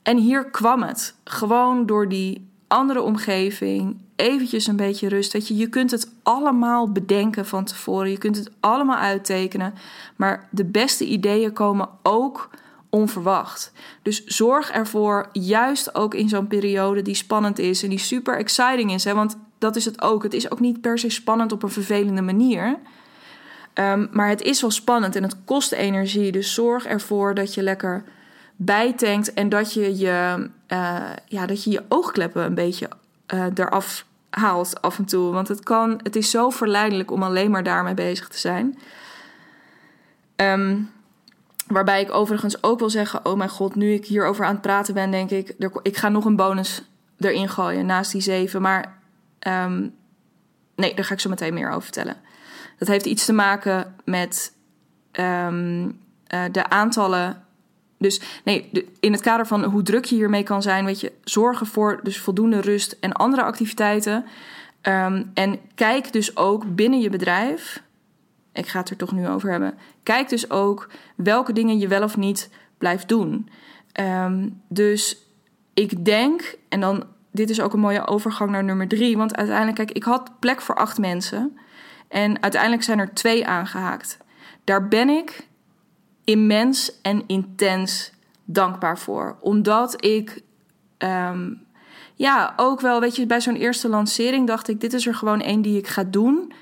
[0.03, 5.33] En hier kwam het, gewoon door die andere omgeving, eventjes een beetje rust.
[5.33, 9.75] Dat je, je kunt het allemaal bedenken van tevoren, je kunt het allemaal uittekenen,
[10.17, 12.51] maar de beste ideeën komen ook
[12.91, 13.73] onverwacht.
[14.03, 18.93] Dus zorg ervoor, juist ook in zo'n periode die spannend is en die super exciting
[18.93, 19.05] is.
[19.05, 19.15] Hè?
[19.15, 20.23] Want dat is het ook.
[20.23, 22.79] Het is ook niet per se spannend op een vervelende manier.
[23.75, 26.33] Um, maar het is wel spannend en het kost energie.
[26.33, 28.05] Dus zorg ervoor dat je lekker
[28.57, 32.89] bijtankt en dat je je, uh, ja, dat je, je oogkleppen een beetje
[33.35, 35.33] uh, eraf haalt af en toe.
[35.33, 38.79] Want het, kan, het is zo verleidelijk om alleen maar daarmee bezig te zijn.
[40.37, 40.91] Um,
[41.71, 44.95] Waarbij ik overigens ook wil zeggen: Oh mijn god, nu ik hierover aan het praten
[44.95, 46.83] ben, denk ik, ik ga nog een bonus
[47.19, 48.63] erin gooien naast die zeven.
[48.63, 48.99] Maar
[49.49, 49.95] um,
[50.77, 52.17] nee, daar ga ik zo meteen meer over vertellen.
[52.79, 54.53] Dat heeft iets te maken met
[55.13, 55.85] um,
[56.35, 57.45] uh, de aantallen.
[57.99, 61.67] Dus nee, in het kader van hoe druk je hiermee kan zijn, weet je, zorgen
[61.67, 64.25] voor dus voldoende rust en andere activiteiten.
[64.83, 67.83] Um, en kijk dus ook binnen je bedrijf
[68.53, 69.79] ik ga het er toch nu over hebben.
[70.03, 73.49] Kijk dus ook welke dingen je wel of niet blijft doen.
[74.01, 75.27] Um, dus
[75.75, 79.17] ik denk, en dan, dit is ook een mooie overgang naar nummer drie.
[79.17, 81.59] Want uiteindelijk, kijk, ik had plek voor acht mensen.
[82.09, 84.19] En uiteindelijk zijn er twee aangehaakt.
[84.65, 85.47] Daar ben ik
[86.25, 88.13] immens en intens
[88.45, 89.37] dankbaar voor.
[89.41, 90.43] Omdat ik.
[90.99, 91.69] Um,
[92.15, 95.41] ja, ook wel, weet je, bij zo'n eerste lancering dacht ik: dit is er gewoon
[95.41, 96.53] één die ik ga doen.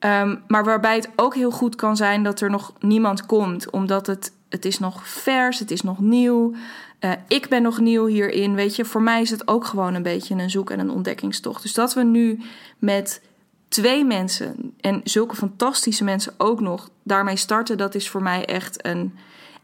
[0.00, 4.06] Um, maar waarbij het ook heel goed kan zijn dat er nog niemand komt, omdat
[4.06, 6.54] het, het is nog vers, het is nog nieuw.
[7.00, 8.84] Uh, ik ben nog nieuw hierin, weet je.
[8.84, 11.62] Voor mij is het ook gewoon een beetje een zoek- en een ontdekkingstocht.
[11.62, 12.40] Dus dat we nu
[12.78, 13.22] met
[13.68, 18.86] twee mensen en zulke fantastische mensen ook nog daarmee starten, dat is voor mij echt
[18.86, 19.14] een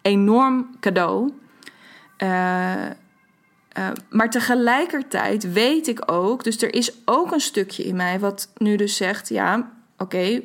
[0.03, 1.33] enorm cadeau.
[2.19, 2.73] Uh,
[3.79, 8.53] uh, maar tegelijkertijd weet ik ook, dus er is ook een stukje in mij wat
[8.57, 10.43] nu dus zegt: ja, oké,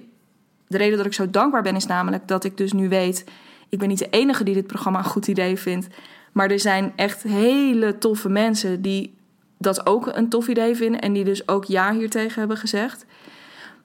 [0.67, 3.25] de reden dat ik zo dankbaar ben is namelijk dat ik dus nu weet,
[3.69, 5.87] ik ben niet de enige die dit programma een goed idee vindt,
[6.31, 9.15] maar er zijn echt hele toffe mensen die
[9.57, 13.05] dat ook een tof idee vinden en die dus ook ja hiertegen hebben gezegd.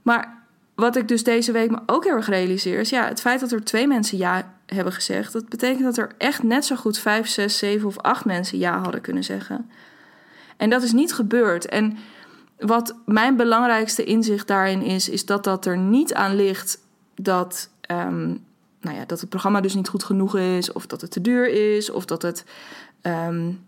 [0.02, 0.42] Maar
[0.74, 3.52] wat ik dus deze week me ook heel erg realiseer is, ja, het feit dat
[3.52, 7.28] er twee mensen ja hebben gezegd, dat betekent dat er echt net zo goed vijf,
[7.28, 9.70] zes, zeven of acht mensen ja hadden kunnen zeggen.
[10.56, 11.66] En dat is niet gebeurd.
[11.66, 11.96] En
[12.66, 16.78] wat mijn belangrijkste inzicht daarin is, is dat dat er niet aan ligt
[17.14, 18.44] dat, um,
[18.80, 21.48] nou ja, dat het programma dus niet goed genoeg is, of dat het te duur
[21.76, 22.44] is, of dat het,
[23.02, 23.64] um,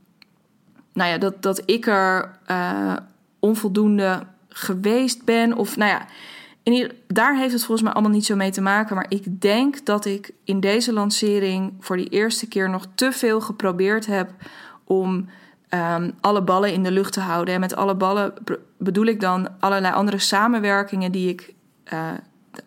[0.92, 2.96] nou ja, dat, dat ik er uh,
[3.38, 6.06] onvoldoende geweest ben, of nou ja.
[6.62, 8.94] In ieder, daar heeft het volgens mij allemaal niet zo mee te maken.
[8.94, 13.40] Maar ik denk dat ik in deze lancering voor die eerste keer nog te veel
[13.40, 14.30] geprobeerd heb
[14.84, 15.28] om
[15.74, 17.54] um, alle ballen in de lucht te houden.
[17.54, 18.34] En met alle ballen
[18.78, 21.54] bedoel ik dan allerlei andere samenwerkingen die ik
[21.92, 22.10] uh,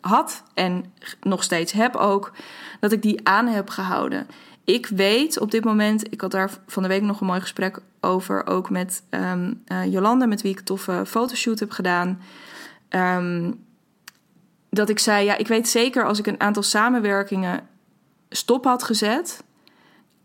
[0.02, 2.32] had en nog steeds heb ook,
[2.80, 4.28] dat ik die aan heb gehouden.
[4.64, 7.80] Ik weet op dit moment, ik had daar van de week nog een mooi gesprek
[8.02, 12.22] over, ook met um, uh, Jolande, met wie ik een toffe fotoshoot heb gedaan.
[12.90, 13.66] Um,
[14.70, 17.68] dat ik zei, ja, ik weet zeker als ik een aantal samenwerkingen
[18.30, 19.44] stop had gezet,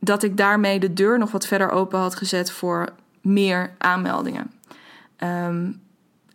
[0.04, 2.88] dat ik daarmee de deur nog wat verder open had gezet voor
[3.20, 4.52] meer aanmeldingen.
[5.18, 5.80] Um,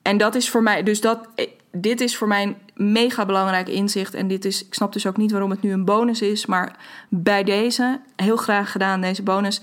[0.01, 1.27] en dat is voor mij, dus dat,
[1.71, 2.57] dit is voor mij een
[2.91, 4.13] mega belangrijk inzicht.
[4.13, 6.75] En dit is, ik snap dus ook niet waarom het nu een bonus is, maar
[7.09, 9.61] bij deze, heel graag gedaan, deze bonus.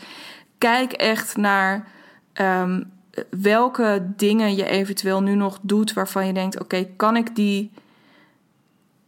[0.58, 1.88] Kijk echt naar
[2.34, 2.92] um,
[3.30, 7.70] welke dingen je eventueel nu nog doet waarvan je denkt: oké, kan ik die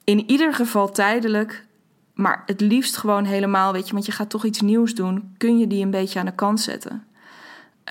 [0.04, 1.65] in ieder geval tijdelijk,
[2.16, 5.58] maar het liefst gewoon helemaal, weet je, want je gaat toch iets nieuws doen, kun
[5.58, 7.06] je die een beetje aan de kant zetten.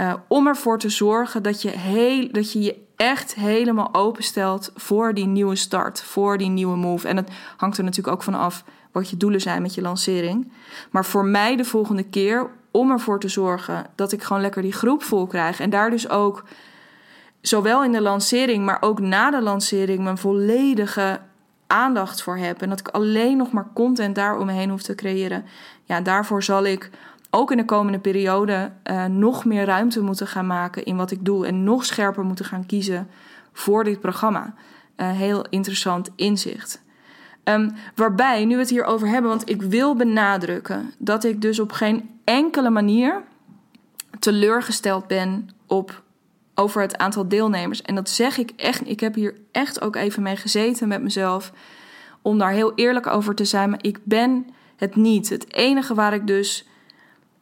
[0.01, 5.13] Uh, om ervoor te zorgen dat je, heel, dat je je echt helemaal openstelt voor
[5.13, 7.07] die nieuwe start, voor die nieuwe move.
[7.07, 10.51] En het hangt er natuurlijk ook van af wat je doelen zijn met je lancering.
[10.91, 14.73] Maar voor mij de volgende keer, om ervoor te zorgen dat ik gewoon lekker die
[14.73, 15.59] groep vol krijg.
[15.59, 16.43] En daar dus ook,
[17.41, 21.19] zowel in de lancering, maar ook na de lancering, mijn volledige
[21.67, 22.62] aandacht voor heb.
[22.62, 25.45] En dat ik alleen nog maar content daaromheen hoef te creëren.
[25.84, 26.89] Ja, daarvoor zal ik
[27.30, 31.25] ook in de komende periode uh, nog meer ruimte moeten gaan maken in wat ik
[31.25, 31.47] doe.
[31.47, 33.08] En nog scherper moeten gaan kiezen
[33.54, 34.54] voor dit programma.
[34.97, 36.84] Uh, heel interessant inzicht.
[37.43, 41.60] Um, waarbij, nu we het hier over hebben, want ik wil benadrukken dat ik dus
[41.60, 43.23] op geen enkele manier
[44.19, 46.04] teleurgesteld ben op,
[46.55, 47.81] over het aantal deelnemers.
[47.81, 48.87] En dat zeg ik echt.
[48.87, 51.51] Ik heb hier echt ook even mee gezeten met mezelf.
[52.21, 53.69] Om daar heel eerlijk over te zijn.
[53.69, 55.29] Maar ik ben het niet.
[55.29, 56.67] Het enige waar ik dus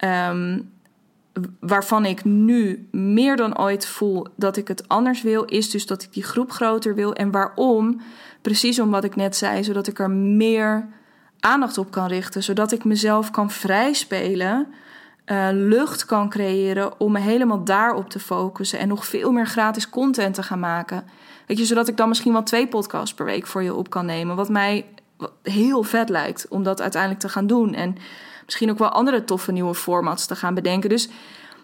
[0.04, 0.72] Um,
[1.60, 6.04] waarvan ik nu meer dan ooit voel dat ik het anders wil, is dus dat
[6.04, 7.14] ik die groep groter wil.
[7.14, 8.02] En waarom?
[8.42, 10.88] Precies om wat ik net zei, zodat ik er meer
[11.40, 14.68] aandacht op kan richten, zodat ik mezelf kan vrijspelen,
[15.26, 19.90] uh, lucht kan creëren om me helemaal daarop te focussen en nog veel meer gratis
[19.90, 21.04] content te gaan maken.
[21.48, 24.06] Weet je, zodat ik dan misschien wel twee podcasts per week voor je op kan
[24.06, 24.86] nemen, wat mij
[25.44, 27.74] heel vet lijkt om dat uiteindelijk te gaan doen.
[27.74, 27.96] En
[28.46, 30.90] misschien ook wel andere toffe nieuwe formats te gaan bedenken.
[30.90, 31.10] Dus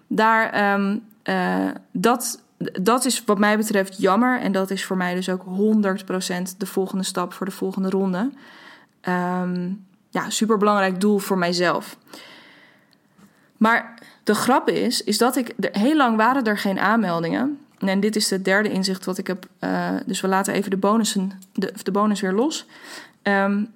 [0.08, 4.40] daar, um, uh, dat, dat is wat mij betreft jammer.
[4.40, 8.30] En dat is voor mij dus ook 100% de volgende stap voor de volgende ronde.
[9.08, 11.98] Um, ja, super belangrijk doel voor mijzelf.
[13.60, 13.94] Maar
[14.24, 15.54] de grap is, is dat ik.
[15.60, 17.60] Er, heel lang waren er geen aanmeldingen.
[17.78, 19.46] En dit is het derde inzicht wat ik heb.
[19.60, 22.66] Uh, dus we laten even de, bonussen, de, de bonus weer los.
[23.24, 23.72] Um,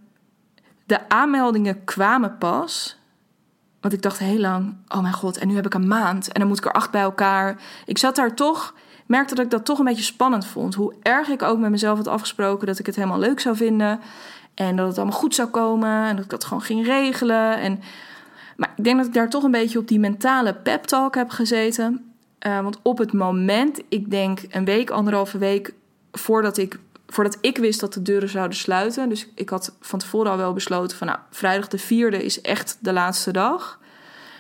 [0.86, 2.98] de aanmeldingen kwamen pas.
[3.82, 6.40] Want ik dacht heel lang, oh mijn god, en nu heb ik een maand en
[6.40, 7.58] dan moet ik er acht bij elkaar.
[7.86, 8.74] Ik zat daar toch,
[9.06, 10.76] merkte dat ik dat toch een beetje spannend vond.
[10.76, 14.00] Hoe erg ik ook met mezelf had afgesproken dat ik het helemaal leuk zou vinden.
[14.54, 17.60] En dat het allemaal goed zou komen en dat ik dat gewoon ging regelen.
[17.60, 17.82] En,
[18.64, 21.30] maar ik denk dat ik daar toch een beetje op die mentale pep talk heb
[21.30, 22.14] gezeten.
[22.48, 25.74] Uh, want op het moment, ik denk een week, anderhalve week
[26.12, 29.10] voordat ik voordat ik wist dat de deuren zouden sluiten.
[29.10, 32.78] Dus ik had van tevoren al wel besloten van nou, vrijdag de vierde is echt
[32.80, 33.80] de laatste dag.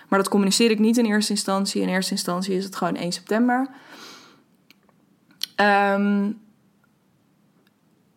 [0.10, 1.82] Maar dat communiceer ik niet in eerste instantie.
[1.82, 3.68] In eerste instantie is het gewoon 1 september.
[5.62, 6.40] Um,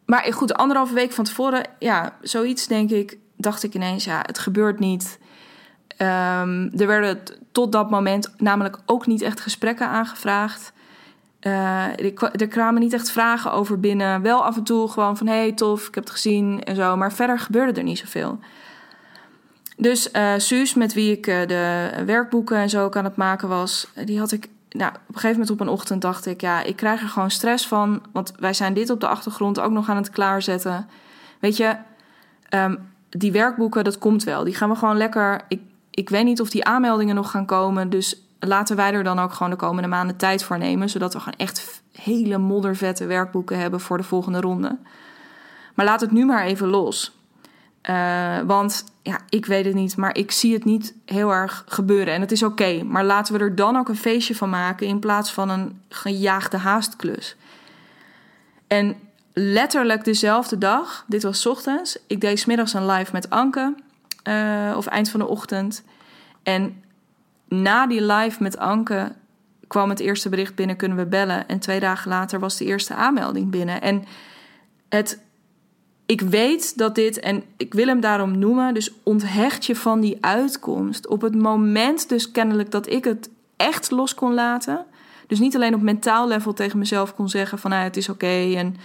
[0.05, 4.39] maar goed, anderhalve week van tevoren, ja, zoiets denk ik, dacht ik ineens, ja, het
[4.39, 5.19] gebeurt niet.
[5.99, 7.19] Um, er werden
[7.53, 10.73] tot dat moment namelijk ook niet echt gesprekken aangevraagd.
[11.41, 11.85] Uh,
[12.33, 14.23] er kwamen niet echt vragen over binnen.
[14.23, 16.97] Wel af en toe gewoon van hey, tof, ik heb het gezien en zo.
[16.97, 18.39] Maar verder gebeurde er niet zoveel.
[19.77, 23.49] Dus uh, Suus, met wie ik uh, de werkboeken en zo ook aan het maken
[23.49, 24.49] was, die had ik.
[24.71, 27.31] Nou, op een gegeven moment op een ochtend dacht ik, ja, ik krijg er gewoon
[27.31, 28.03] stress van.
[28.13, 30.89] Want wij zijn dit op de achtergrond ook nog aan het klaarzetten.
[31.41, 31.77] Weet je,
[32.51, 34.45] um, die werkboeken, dat komt wel.
[34.45, 35.41] Die gaan we gewoon lekker.
[35.49, 35.61] Ik,
[35.97, 37.91] ik weet niet of die aanmeldingen nog gaan komen.
[37.91, 40.89] Dus laten wij er dan ook gewoon de komende maanden tijd voor nemen.
[40.89, 44.79] Zodat we gewoon echt hele moddervette werkboeken hebben voor de volgende ronde.
[45.75, 47.15] Maar laat het nu maar even los.
[47.91, 52.15] Uh, want ja, ik weet het niet, maar ik zie het niet heel erg gebeuren.
[52.15, 54.99] En het is oké, maar laten we er dan ook een feestje van maken in
[54.99, 57.37] plaats van een gejaagde haastklus.
[58.67, 58.97] En
[59.33, 63.75] letterlijk dezelfde dag, dit was ochtends, ik deed smiddags een live met Anke,
[64.29, 65.85] uh, of eind van de ochtend.
[66.43, 66.83] En
[67.49, 69.13] na die live met Anke
[69.67, 71.49] kwam het eerste bericht binnen: kunnen we bellen?
[71.49, 73.81] En twee dagen later was de eerste aanmelding binnen.
[73.81, 74.05] En
[74.89, 75.23] het,
[76.07, 80.19] ik weet dat dit, en ik wil hem daarom noemen, dus onthecht je van die
[80.21, 81.09] uitkomst.
[81.09, 84.85] Op het moment, dus kennelijk, dat ik het echt los kon laten.
[85.27, 88.55] Dus niet alleen op mentaal level tegen mezelf kon zeggen: van nou, het is oké
[88.57, 88.77] en.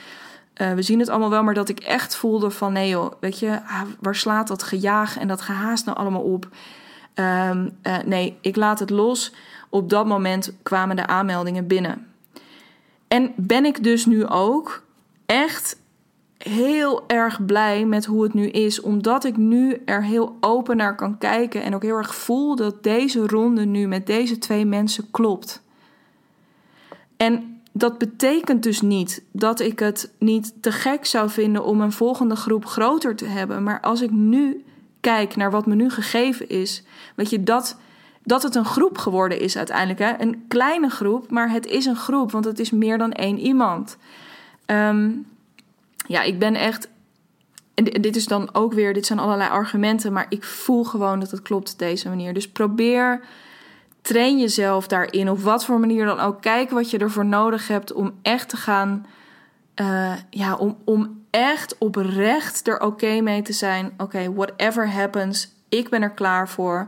[0.61, 3.39] Uh, we zien het allemaal wel, maar dat ik echt voelde van nee joh, weet
[3.39, 6.47] je, ah, waar slaat dat gejaag en dat gehaast nou allemaal op?
[7.15, 9.33] Um, uh, nee, ik laat het los.
[9.69, 12.07] Op dat moment kwamen de aanmeldingen binnen.
[13.07, 14.83] En ben ik dus nu ook
[15.25, 15.81] echt
[16.37, 20.95] heel erg blij met hoe het nu is, omdat ik nu er heel open naar
[20.95, 25.11] kan kijken en ook heel erg voel dat deze ronde nu met deze twee mensen
[25.11, 25.63] klopt.
[27.17, 31.91] En dat betekent dus niet dat ik het niet te gek zou vinden om een
[31.91, 34.63] volgende groep groter te hebben, maar als ik nu
[34.99, 36.83] kijk naar wat me nu gegeven is,
[37.15, 37.77] weet je, dat,
[38.23, 39.99] dat het een groep geworden is uiteindelijk.
[39.99, 40.21] Hè?
[40.21, 43.97] Een kleine groep, maar het is een groep, want het is meer dan één iemand.
[44.65, 45.25] Um,
[46.07, 46.89] ja, ik ben echt.
[47.73, 51.41] dit is dan ook weer, dit zijn allerlei argumenten, maar ik voel gewoon dat het
[51.41, 52.33] klopt op deze manier.
[52.33, 53.21] Dus probeer,
[54.01, 56.41] train jezelf daarin, op wat voor manier dan ook.
[56.41, 59.05] Kijk wat je ervoor nodig hebt om echt te gaan,
[59.75, 63.93] uh, ja, om, om echt oprecht er oké mee te zijn.
[63.97, 66.87] Oké, whatever happens, ik ben er klaar voor.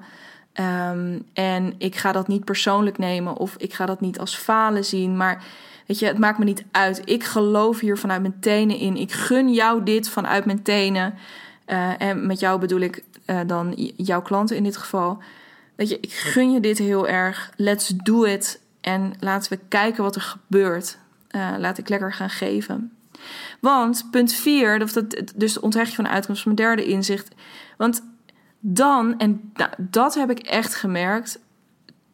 [0.60, 4.86] Um, en ik ga dat niet persoonlijk nemen of ik ga dat niet als falen
[4.86, 5.44] zien, maar
[5.86, 7.02] Weet je, het maakt me niet uit.
[7.06, 8.98] Ik geloof hier vanuit mijn tenen in.
[8.98, 11.14] Ik gun jou dit vanuit mijn tenen.
[11.68, 15.18] Uh, en met jou bedoel ik uh, dan jouw klanten in dit geval.
[15.76, 17.52] Weet je, ik gun je dit heel erg.
[17.56, 18.62] Let's do it.
[18.82, 20.98] En laten we kijken wat er gebeurt.
[21.32, 22.92] Uh, laat ik lekker gaan geven.
[23.60, 24.80] Want punt 4,
[25.36, 27.36] dus de onthechtje van de uitkomst van mijn derde inzicht.
[27.78, 28.02] Want
[28.60, 31.40] dan, en nou, dat heb ik echt gemerkt.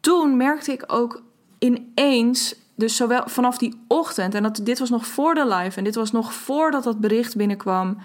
[0.00, 1.22] Toen merkte ik ook
[1.58, 5.84] ineens dus zowel vanaf die ochtend, en dat, dit was nog voor de live, en
[5.84, 7.98] dit was nog voordat dat bericht binnenkwam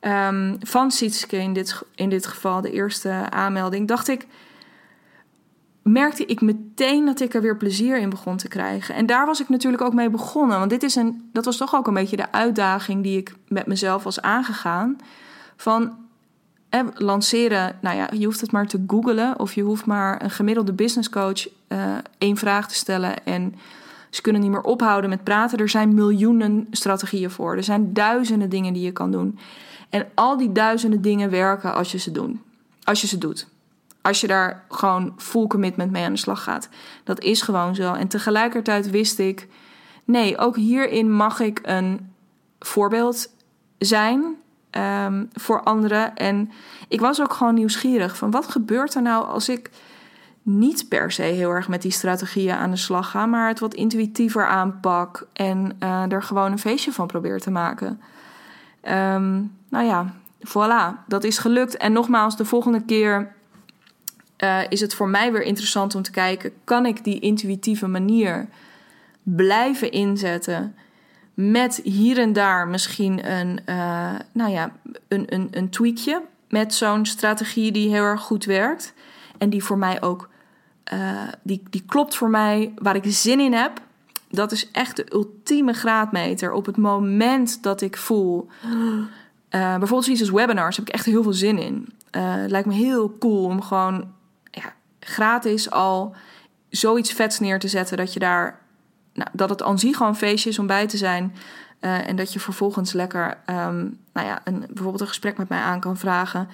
[0.00, 4.26] um, van Sietske in dit, in dit geval, de eerste aanmelding, dacht ik,
[5.82, 8.94] merkte ik meteen dat ik er weer plezier in begon te krijgen.
[8.94, 11.74] En daar was ik natuurlijk ook mee begonnen, want dit is een, dat was toch
[11.74, 14.96] ook een beetje de uitdaging die ik met mezelf was aangegaan.
[15.56, 15.96] Van
[16.68, 20.30] eh, lanceren, nou ja, je hoeft het maar te googlen of je hoeft maar een
[20.30, 23.54] gemiddelde business coach uh, één vraag te stellen en
[24.10, 25.58] ze kunnen niet meer ophouden met praten.
[25.58, 27.56] Er zijn miljoenen strategieën voor.
[27.56, 29.38] Er zijn duizenden dingen die je kan doen.
[29.90, 32.42] En al die duizenden dingen werken als je ze doen.
[32.84, 33.46] Als je ze doet.
[34.02, 36.68] Als je daar gewoon full commitment mee aan de slag gaat.
[37.04, 37.92] Dat is gewoon zo.
[37.92, 39.48] En tegelijkertijd wist ik,
[40.04, 42.12] nee, ook hierin mag ik een
[42.58, 43.28] voorbeeld
[43.78, 44.36] zijn
[44.70, 46.16] um, voor anderen.
[46.16, 46.50] En
[46.88, 49.70] ik was ook gewoon nieuwsgierig van wat gebeurt er nou als ik
[50.42, 53.74] niet per se heel erg met die strategieën aan de slag ga, maar het wat
[53.74, 58.00] intuïtiever aanpak en uh, er gewoon een feestje van probeer te maken.
[58.88, 60.14] Um, nou ja,
[60.48, 61.76] voilà, dat is gelukt.
[61.76, 63.34] En nogmaals, de volgende keer
[64.44, 68.48] uh, is het voor mij weer interessant om te kijken: kan ik die intuïtieve manier
[69.22, 70.74] blijven inzetten?
[71.34, 74.72] Met hier en daar misschien een, uh, nou ja,
[75.08, 78.94] een, een, een tweakje met zo'n strategie die heel erg goed werkt.
[79.38, 80.28] En die voor mij ook
[80.92, 83.80] uh, die, die klopt voor mij, waar ik zin in heb.
[84.30, 86.52] Dat is echt de ultieme graadmeter.
[86.52, 88.48] Op het moment dat ik voel.
[89.50, 91.88] Bijvoorbeeld zoiets als webinars heb ik echt heel veel zin in.
[92.10, 94.12] Het lijkt me heel cool om gewoon
[95.04, 96.14] gratis al
[96.68, 97.96] zoiets vets neer te zetten.
[97.96, 98.60] Dat je daar.
[99.14, 101.34] Nou, dat het aan zich gewoon een feestje is om bij te zijn.
[101.80, 105.80] en dat je vervolgens lekker um, nou ja, een, bijvoorbeeld een gesprek met mij aan
[105.80, 106.48] kan vragen.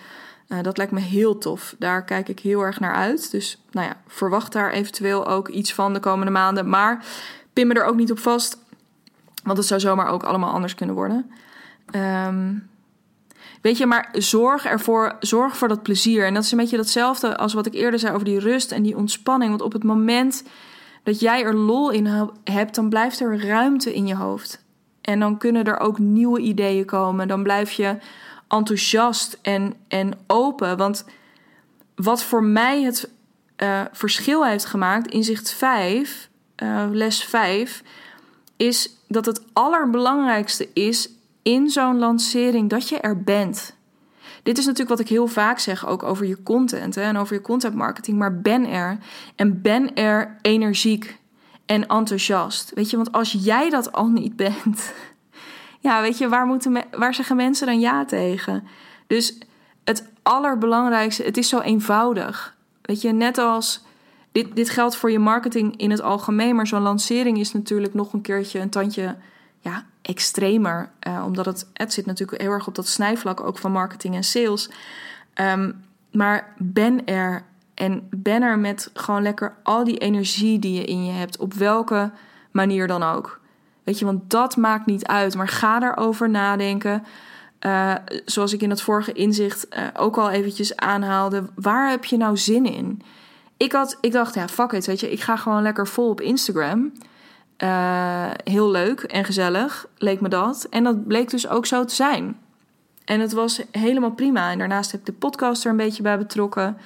[0.49, 1.75] Uh, dat lijkt me heel tof.
[1.79, 3.31] Daar kijk ik heel erg naar uit.
[3.31, 6.69] Dus nou ja, verwacht daar eventueel ook iets van de komende maanden.
[6.69, 7.05] Maar
[7.53, 8.59] pin me er ook niet op vast.
[9.43, 11.31] Want het zou zomaar ook allemaal anders kunnen worden.
[12.27, 12.69] Um,
[13.63, 16.27] weet je, maar zorg ervoor, zorg voor dat plezier.
[16.27, 18.83] En dat is een beetje datzelfde als wat ik eerder zei over die rust en
[18.83, 19.51] die ontspanning.
[19.51, 20.43] Want op het moment
[21.03, 24.65] dat jij er lol in hebt, dan blijft er ruimte in je hoofd.
[25.01, 27.29] En dan kunnen er ook nieuwe ideeën komen.
[27.29, 27.97] Dan blijf je
[28.49, 30.77] enthousiast en, en open.
[30.77, 31.05] Want
[31.95, 33.11] wat voor mij het
[33.63, 36.29] uh, verschil heeft gemaakt, inzicht 5,
[36.63, 37.83] uh, eh, les 5,
[38.57, 41.09] is dat het allerbelangrijkste is
[41.49, 43.77] in zo'n lancering dat je er bent.
[44.43, 47.35] Dit is natuurlijk wat ik heel vaak zeg, ook over je content hè, en over
[47.35, 48.19] je content marketing.
[48.19, 48.99] Maar ben er
[49.37, 51.19] en ben er energiek
[51.67, 52.73] en enthousiast.
[52.75, 54.93] Weet je, want als jij dat al niet bent,
[55.87, 58.67] ja, weet je, waar, moeten waar zeggen mensen dan ja tegen?
[59.07, 59.39] Dus
[59.85, 62.57] het allerbelangrijkste, het is zo eenvoudig.
[62.83, 63.85] Weet je, net als
[64.33, 68.13] dit, dit geldt voor je marketing in het algemeen, maar zo'n lancering is natuurlijk nog
[68.13, 69.17] een keertje een tandje
[69.61, 70.91] ja, extremer.
[71.09, 74.25] Uh, omdat het, het zit natuurlijk heel erg op dat snijvlak ook van marketing en
[74.25, 74.71] sales.
[75.35, 80.85] Um, maar ben er en ben er met gewoon lekker al die energie die je
[80.85, 82.11] in je hebt, op welke
[82.51, 83.41] manier dan ook.
[83.85, 85.35] Weet je, want dat maakt niet uit.
[85.35, 87.05] Maar ga daarover nadenken.
[87.67, 91.45] Uh, zoals ik in het vorige inzicht uh, ook al eventjes aanhaalde.
[91.55, 93.03] Waar heb je nou zin in?
[93.57, 95.11] Ik, had, ik dacht, ja, fuck it, weet je.
[95.11, 96.93] Ik ga gewoon lekker vol op Instagram.
[97.63, 100.67] Uh, heel leuk en gezellig, leek me dat.
[100.71, 102.39] En dat bleek dus ook zo te zijn.
[103.05, 104.51] En het was helemaal prima.
[104.51, 106.77] En daarnaast heb ik de podcast er een beetje bij betrokken.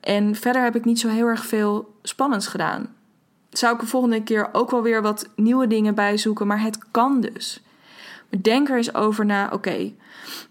[0.00, 2.96] en verder heb ik niet zo heel erg veel spannends gedaan
[3.50, 6.46] zou ik de volgende keer ook wel weer wat nieuwe dingen bijzoeken.
[6.46, 7.62] Maar het kan dus.
[8.42, 9.48] Denk er eens over na.
[9.52, 9.92] Oké,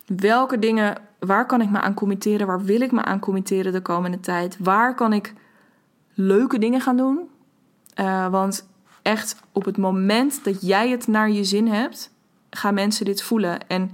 [0.06, 2.48] welke dingen, waar kan ik me aan committeren?
[2.48, 4.58] Waar wil ik me aan committeren de komende tijd?
[4.60, 5.34] Waar kan ik
[6.14, 7.30] leuke dingen gaan doen?
[8.00, 8.68] Uh, want
[9.08, 12.12] echt op het moment dat jij het naar je zin hebt,
[12.50, 13.68] gaan mensen dit voelen.
[13.68, 13.92] En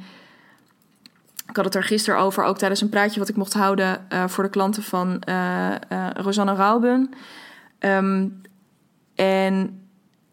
[1.49, 4.27] ik had het er gisteren over, ook tijdens een praatje wat ik mocht houden uh,
[4.27, 5.75] voor de klanten van uh,
[6.13, 7.09] Rosanne Rauben.
[7.79, 8.41] Um,
[9.15, 9.81] en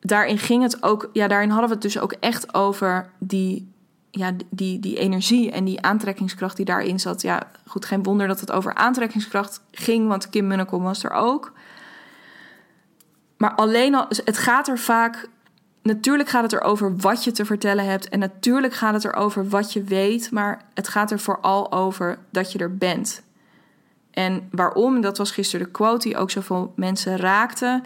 [0.01, 3.73] daarin ging het ook, ja, daarin hadden we het dus ook echt over die,
[4.11, 7.23] ja, die, die energie en die aantrekkingskracht die daarin zat.
[7.23, 11.53] Ja, goed, geen wonder dat het over aantrekkingskracht ging, want Kim Munnekom was er ook.
[13.41, 15.29] Maar alleen al, het gaat er vaak
[15.83, 18.09] natuurlijk gaat het erover wat je te vertellen hebt.
[18.09, 20.31] En natuurlijk gaat het erover wat je weet.
[20.31, 23.23] Maar het gaat er vooral over dat je er bent.
[24.11, 25.01] En waarom?
[25.01, 27.83] Dat was gisteren de quote die ook zoveel mensen raakte.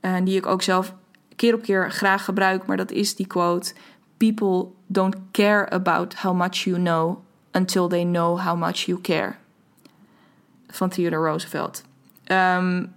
[0.00, 0.94] En die ik ook zelf
[1.36, 2.66] keer op keer graag gebruik.
[2.66, 3.74] Maar dat is die quote:
[4.16, 7.18] People don't care about how much you know
[7.52, 9.34] until they know how much you care.
[10.66, 11.82] Van Theodore Roosevelt.
[12.26, 12.96] Um,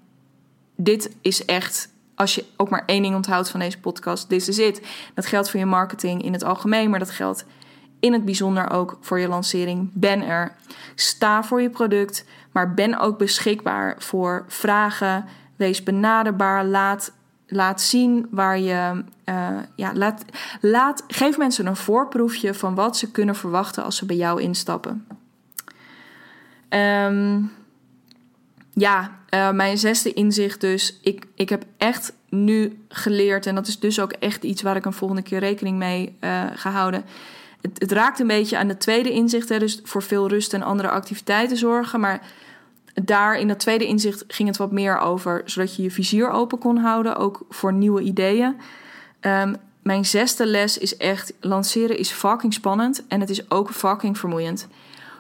[0.75, 1.90] dit is echt
[2.21, 4.81] als je ook maar één ding onthoudt van deze podcast, this is it.
[5.13, 7.45] Dat geldt voor je marketing in het algemeen, maar dat geldt
[7.99, 9.89] in het bijzonder ook voor je lancering.
[9.93, 10.55] Ben er.
[10.95, 15.25] Sta voor je product, maar ben ook beschikbaar voor vragen.
[15.55, 16.65] Wees benaderbaar.
[16.65, 17.11] Laat,
[17.47, 19.03] laat zien waar je.
[19.25, 20.25] Uh, ja, laat,
[20.61, 25.07] laat, geef mensen een voorproefje van wat ze kunnen verwachten als ze bij jou instappen.
[26.69, 27.51] Um,
[28.73, 30.99] ja, uh, mijn zesde inzicht dus.
[31.01, 34.85] Ik, ik heb echt nu geleerd, en dat is dus ook echt iets waar ik
[34.85, 37.05] een volgende keer rekening mee uh, ga houden.
[37.61, 40.61] Het, het, raakt een beetje aan de tweede inzicht, hè, dus voor veel rust en
[40.61, 41.99] andere activiteiten zorgen.
[41.99, 42.21] Maar
[42.93, 46.57] daar in dat tweede inzicht ging het wat meer over, zodat je je vizier open
[46.57, 48.55] kon houden, ook voor nieuwe ideeën.
[49.21, 54.17] Um, mijn zesde les is echt: lanceren is fucking spannend en het is ook fucking
[54.17, 54.67] vermoeiend.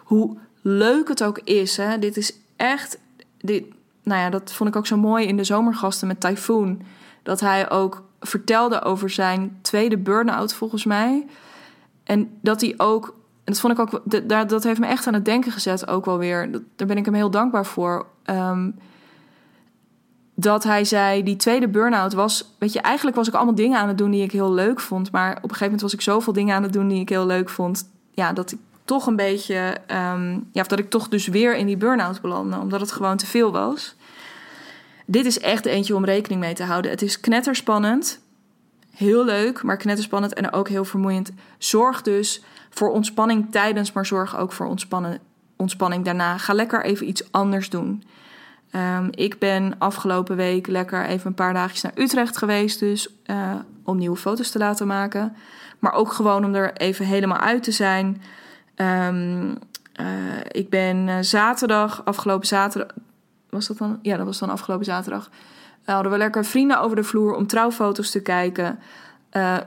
[0.03, 2.97] Hoe leuk het ook is, hè, dit is echt
[3.37, 3.63] dit,
[4.03, 6.81] nou ja, dat vond ik ook zo mooi in de zomergasten met Typhoon.
[7.23, 11.25] Dat hij ook vertelde over zijn tweede burn-out, volgens mij.
[12.03, 13.05] En dat hij ook,
[13.43, 16.05] en dat vond ik ook, dat, dat heeft me echt aan het denken gezet, ook
[16.05, 16.51] wel weer.
[16.75, 18.07] daar ben ik hem heel dankbaar voor.
[18.25, 18.75] Um,
[20.35, 22.55] dat hij zei, die tweede burn-out was...
[22.59, 25.11] Weet je, eigenlijk was ik allemaal dingen aan het doen die ik heel leuk vond.
[25.11, 27.25] Maar op een gegeven moment was ik zoveel dingen aan het doen die ik heel
[27.25, 27.89] leuk vond...
[28.11, 28.59] Ja, dat ik
[28.91, 32.57] toch een beetje, um, ja, of dat ik toch dus weer in die burn-out belandde,
[32.57, 33.95] omdat het gewoon te veel was.
[35.05, 36.91] Dit is echt eentje om rekening mee te houden.
[36.91, 38.19] Het is knetterspannend,
[38.95, 41.31] heel leuk, maar knetterspannend en ook heel vermoeiend.
[41.57, 45.19] Zorg dus voor ontspanning tijdens, maar zorg ook voor ontspannen,
[45.55, 46.37] ontspanning daarna.
[46.37, 48.03] Ga lekker even iets anders doen.
[48.75, 53.53] Um, ik ben afgelopen week lekker even een paar dagjes naar Utrecht geweest, dus uh,
[53.83, 55.35] om nieuwe foto's te laten maken.
[55.79, 58.21] Maar ook gewoon om er even helemaal uit te zijn.
[58.75, 59.57] Um,
[59.99, 62.95] uh, ik ben uh, zaterdag, afgelopen zaterdag.
[63.49, 63.99] Was dat dan?
[64.01, 65.29] Ja, dat was dan afgelopen zaterdag.
[65.85, 68.79] Uh, hadden we lekker vrienden over de vloer om trouwfoto's te kijken.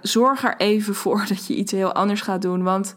[0.02, 2.62] zorg er even voor dat je iets heel anders gaat doen.
[2.62, 2.94] Want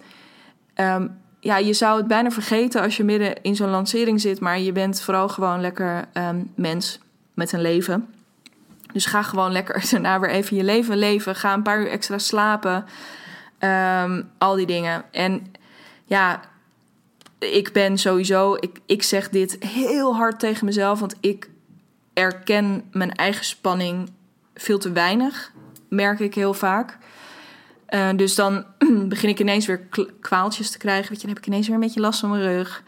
[0.76, 4.40] um, ja, je zou het bijna vergeten als je midden in zo'n lancering zit.
[4.40, 7.00] Maar je bent vooral gewoon lekker um, mens
[7.34, 8.08] met een leven.
[8.94, 11.36] Dus ga gewoon lekker daarna weer even je leven leven.
[11.36, 12.86] Ga een paar uur extra slapen.
[14.38, 15.04] Al die dingen.
[15.12, 15.52] En
[16.08, 16.42] ja,
[17.40, 21.50] ik ben sowieso, ik, ik zeg dit heel hard tegen mezelf, want ik
[22.14, 24.10] erken mijn eigen spanning
[24.56, 25.52] veel te weinig,
[25.90, 26.98] merk ik heel vaak.
[27.90, 28.66] Uh, dus dan
[29.10, 29.88] begin ik ineens weer
[30.22, 31.10] kwaaltjes te krijgen.
[31.10, 32.84] Weet je, dan heb ik ineens weer een beetje last van mijn rug.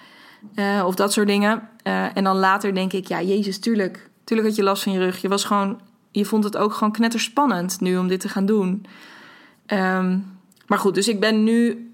[0.56, 1.70] Uh, of dat soort dingen.
[1.84, 4.10] Uh, en dan later denk ik, ja, Jezus, tuurlijk.
[4.24, 5.22] Tuurlijk had je last van je rug.
[5.22, 8.86] Je was gewoon, je vond het ook gewoon knetterspannend nu om dit te gaan doen.
[9.68, 11.92] Um, maar goed, dus ik ben nu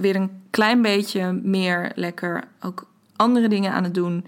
[0.00, 2.86] weer een klein beetje meer lekker ook
[3.16, 4.26] andere dingen aan het doen.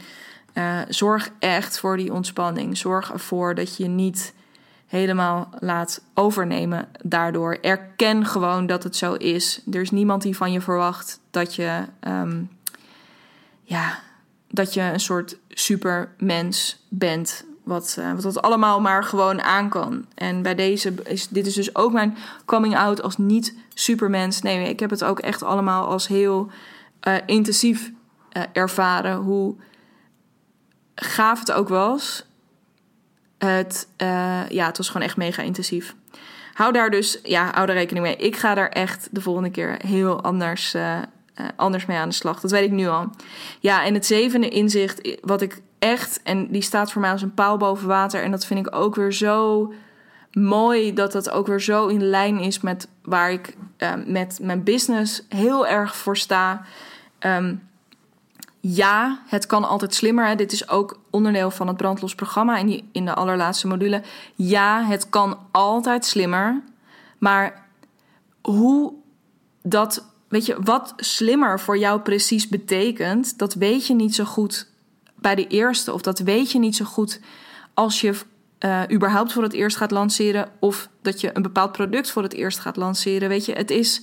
[0.55, 2.77] Uh, zorg echt voor die ontspanning.
[2.79, 4.35] Zorg ervoor dat je niet
[4.87, 7.59] helemaal laat overnemen daardoor.
[7.61, 9.63] Erken gewoon dat het zo is.
[9.73, 12.51] Er is niemand die van je verwacht dat je, um,
[13.63, 13.99] ja,
[14.51, 17.45] dat je een soort supermens bent.
[17.67, 20.07] Wat, uh, wat dat allemaal maar gewoon aan kan.
[20.15, 24.43] En bij deze is dit is dus ook mijn coming out als niet supermens.
[24.43, 26.51] Nee, ik heb het ook echt allemaal als heel
[27.09, 27.91] uh, intensief
[28.33, 29.17] uh, ervaren.
[29.17, 29.55] Hoe
[30.95, 32.27] gaaf het ook was.
[33.39, 33.89] Het,
[34.49, 35.95] ja, het was gewoon echt mega intensief.
[36.53, 38.17] Hou daar dus, ja, hou daar rekening mee.
[38.17, 40.77] Ik ga daar echt de volgende keer heel anders,
[41.57, 42.41] anders mee aan de slag.
[42.41, 43.11] Dat weet ik nu al.
[43.61, 47.35] Ja, en het zevende inzicht, wat ik echt, en die staat voor mij als een
[47.35, 48.23] paal boven water.
[48.23, 49.73] En dat vind ik ook weer zo
[50.33, 54.63] mooi dat dat ook weer zo in lijn is met waar ik uh, met mijn
[54.63, 56.63] business heel erg voor sta.
[57.21, 57.63] Um,
[58.61, 60.27] ja, het kan altijd slimmer.
[60.27, 60.35] Hè.
[60.35, 64.03] Dit is ook onderdeel van het brandlos programma in, die, in de allerlaatste module.
[64.35, 66.63] Ja, het kan altijd slimmer.
[67.19, 67.67] Maar
[68.43, 68.93] hoe
[69.63, 74.69] dat weet je, wat slimmer voor jou precies betekent, dat weet je niet zo goed
[75.27, 75.93] bij de eerste.
[75.93, 77.21] Of dat weet je niet zo goed
[77.75, 78.15] als je
[78.61, 80.49] uh, überhaupt voor het eerst gaat lanceren.
[80.59, 83.29] Of dat je een bepaald product voor het eerst gaat lanceren.
[83.29, 84.03] Weet je, het is.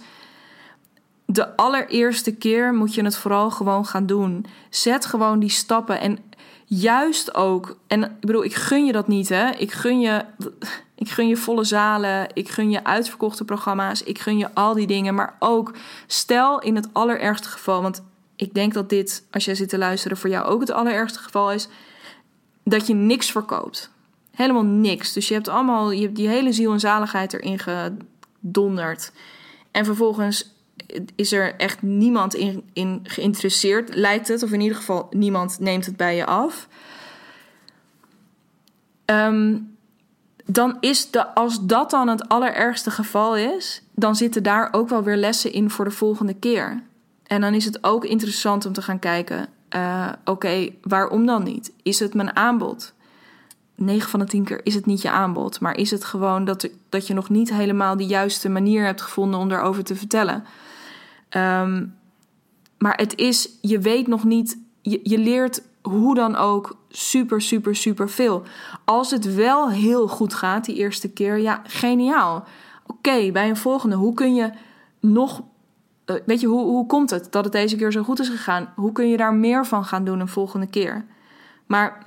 [1.25, 4.45] De allereerste keer moet je het vooral gewoon gaan doen.
[4.69, 5.99] Zet gewoon die stappen.
[5.99, 6.17] En
[6.65, 7.77] juist ook.
[7.87, 9.49] En ik bedoel, ik gun je dat niet, hè?
[9.49, 10.25] Ik gun je.
[10.95, 14.87] Ik gun je volle zalen, ik gun je uitverkochte programma's, ik gun je al die
[14.87, 15.15] dingen.
[15.15, 15.73] Maar ook
[16.07, 18.03] stel in het allerergste geval, want
[18.43, 21.51] ik denk dat dit, als jij zit te luisteren, voor jou ook het allerergste geval
[21.51, 21.67] is,
[22.63, 23.91] dat je niks verkoopt.
[24.31, 25.13] Helemaal niks.
[25.13, 29.11] Dus je hebt allemaal, je hebt die hele ziel en zaligheid erin gedonderd.
[29.71, 30.51] En vervolgens
[31.15, 32.33] is er echt niemand
[32.73, 34.43] in, geïnteresseerd, lijkt het.
[34.43, 36.67] Of in ieder geval niemand neemt het bij je af.
[39.05, 39.75] Um,
[40.45, 45.03] dan is de, als dat dan het allerergste geval is, dan zitten daar ook wel
[45.03, 46.83] weer lessen in voor de volgende keer.
[47.33, 51.73] En dan is het ook interessant om te gaan kijken: uh, oké, waarom dan niet?
[51.83, 52.93] Is het mijn aanbod?
[53.75, 56.69] 9 van de 10 keer is het niet je aanbod, maar is het gewoon dat,
[56.89, 60.43] dat je nog niet helemaal de juiste manier hebt gevonden om daarover te vertellen?
[61.29, 61.95] Um,
[62.77, 67.75] maar het is, je weet nog niet, je, je leert hoe dan ook super, super,
[67.75, 68.43] super veel.
[68.85, 72.43] Als het wel heel goed gaat die eerste keer, ja, geniaal.
[72.87, 74.51] Oké, bij een volgende, hoe kun je
[74.99, 75.41] nog.
[76.05, 78.73] Uh, weet je, hoe, hoe komt het dat het deze keer zo goed is gegaan?
[78.75, 81.05] Hoe kun je daar meer van gaan doen een volgende keer?
[81.65, 82.05] Maar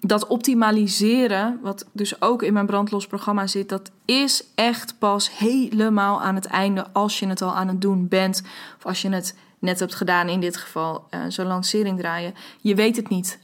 [0.00, 6.22] dat optimaliseren, wat dus ook in mijn brandlos programma zit, dat is echt pas helemaal
[6.22, 8.42] aan het einde als je het al aan het doen bent.
[8.76, 12.34] Of als je het net hebt gedaan, in dit geval uh, zo'n lancering draaien.
[12.60, 13.38] Je weet het niet.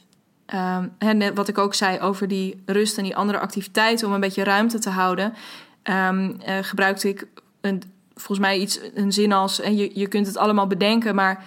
[0.99, 4.45] Net wat ik ook zei over die rust en die andere activiteiten, om een beetje
[4.45, 5.35] ruimte te houden,
[5.83, 7.27] um, uh, gebruikte ik
[7.61, 7.83] een,
[8.15, 11.45] volgens mij iets, een zin als: en je, je kunt het allemaal bedenken, maar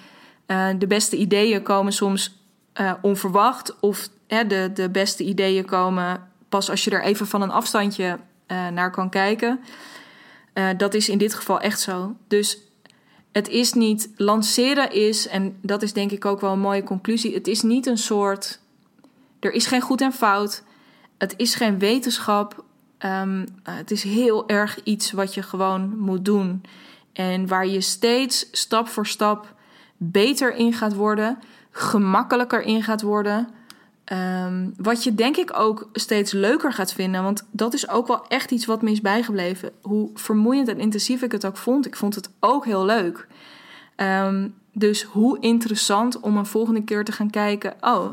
[0.48, 2.36] uh, de beste ideeën komen soms
[3.02, 3.80] onverwacht.
[3.80, 8.92] Of de, de beste ideeën komen pas als je er even van een afstandje naar
[8.92, 9.60] kan kijken.
[10.78, 12.16] dat is in dit geval echt zo.
[12.28, 12.68] Dus
[13.38, 17.34] het is niet, lanceren is, en dat is denk ik ook wel een mooie conclusie,
[17.34, 18.60] het is niet een soort,
[19.40, 20.64] er is geen goed en fout,
[21.18, 22.64] het is geen wetenschap,
[23.06, 26.64] um, het is heel erg iets wat je gewoon moet doen.
[27.14, 29.56] En waar je steeds stap voor stap
[29.98, 31.40] beter in gaat worden,
[31.72, 33.48] gemakkelijker in gaat worden.
[34.14, 37.24] Um, wat je denk ik ook steeds leuker gaat vinden.
[37.24, 39.72] Want dat is ook wel echt iets wat me is bijgebleven.
[39.82, 41.86] Hoe vermoeiend en intensief ik het ook vond.
[41.86, 43.28] Ik vond het ook heel leuk.
[43.96, 47.74] Um, dus hoe interessant om een volgende keer te gaan kijken.
[47.82, 48.10] Oh,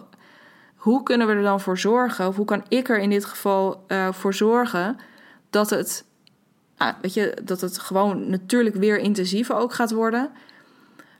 [0.84, 2.26] hoe kunnen we er dan voor zorgen?
[2.26, 4.96] Of hoe kan ik er in dit geval uh, voor zorgen
[5.50, 6.04] dat het,
[6.78, 10.30] uh, weet je, dat het gewoon natuurlijk weer intensiever ook gaat worden.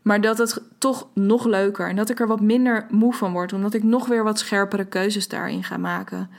[0.03, 3.53] Maar dat het toch nog leuker en dat ik er wat minder moe van word,
[3.53, 6.31] omdat ik nog weer wat scherpere keuzes daarin ga maken.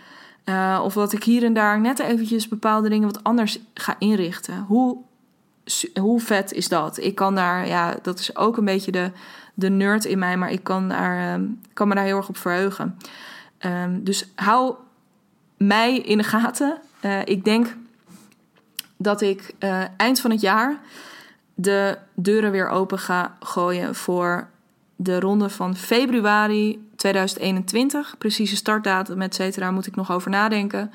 [0.45, 4.65] Uh, of dat ik hier en daar net eventjes bepaalde dingen wat anders ga inrichten.
[4.67, 4.97] Hoe,
[5.99, 6.97] hoe vet is dat?
[6.97, 9.11] Ik kan daar, ja, dat is ook een beetje de,
[9.53, 12.37] de nerd in mij, maar ik kan, daar, uh, kan me daar heel erg op
[12.37, 12.97] verheugen.
[13.65, 14.75] Um, dus hou
[15.57, 16.77] mij in de gaten.
[17.01, 17.75] Uh, ik denk
[18.97, 19.53] dat ik
[19.97, 20.79] eind van het jaar
[21.53, 24.49] de deuren weer open ga gooien voor
[24.95, 28.15] de ronde van februari 2021.
[28.17, 30.91] Precieze startdatum, et cetera, moet ik nog over nadenken.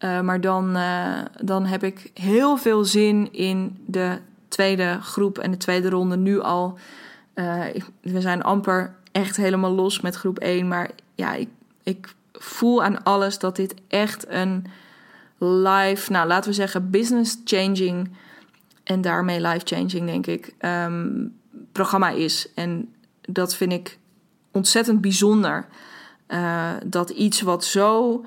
[0.00, 4.18] Uh, maar dan, uh, dan heb ik heel veel zin in de
[4.48, 6.78] tweede groep en de tweede ronde nu al.
[7.34, 7.64] Uh,
[8.00, 10.68] we zijn amper echt helemaal los met groep 1.
[10.68, 11.48] Maar ja, ik,
[11.82, 14.66] ik voel aan alles dat dit echt een
[15.38, 18.10] live, nou laten we zeggen, business changing
[18.84, 21.34] en daarmee life-changing, denk ik, um,
[21.72, 22.48] programma is.
[22.54, 23.98] En dat vind ik
[24.50, 25.66] ontzettend bijzonder.
[26.86, 28.24] Dat iets wat zo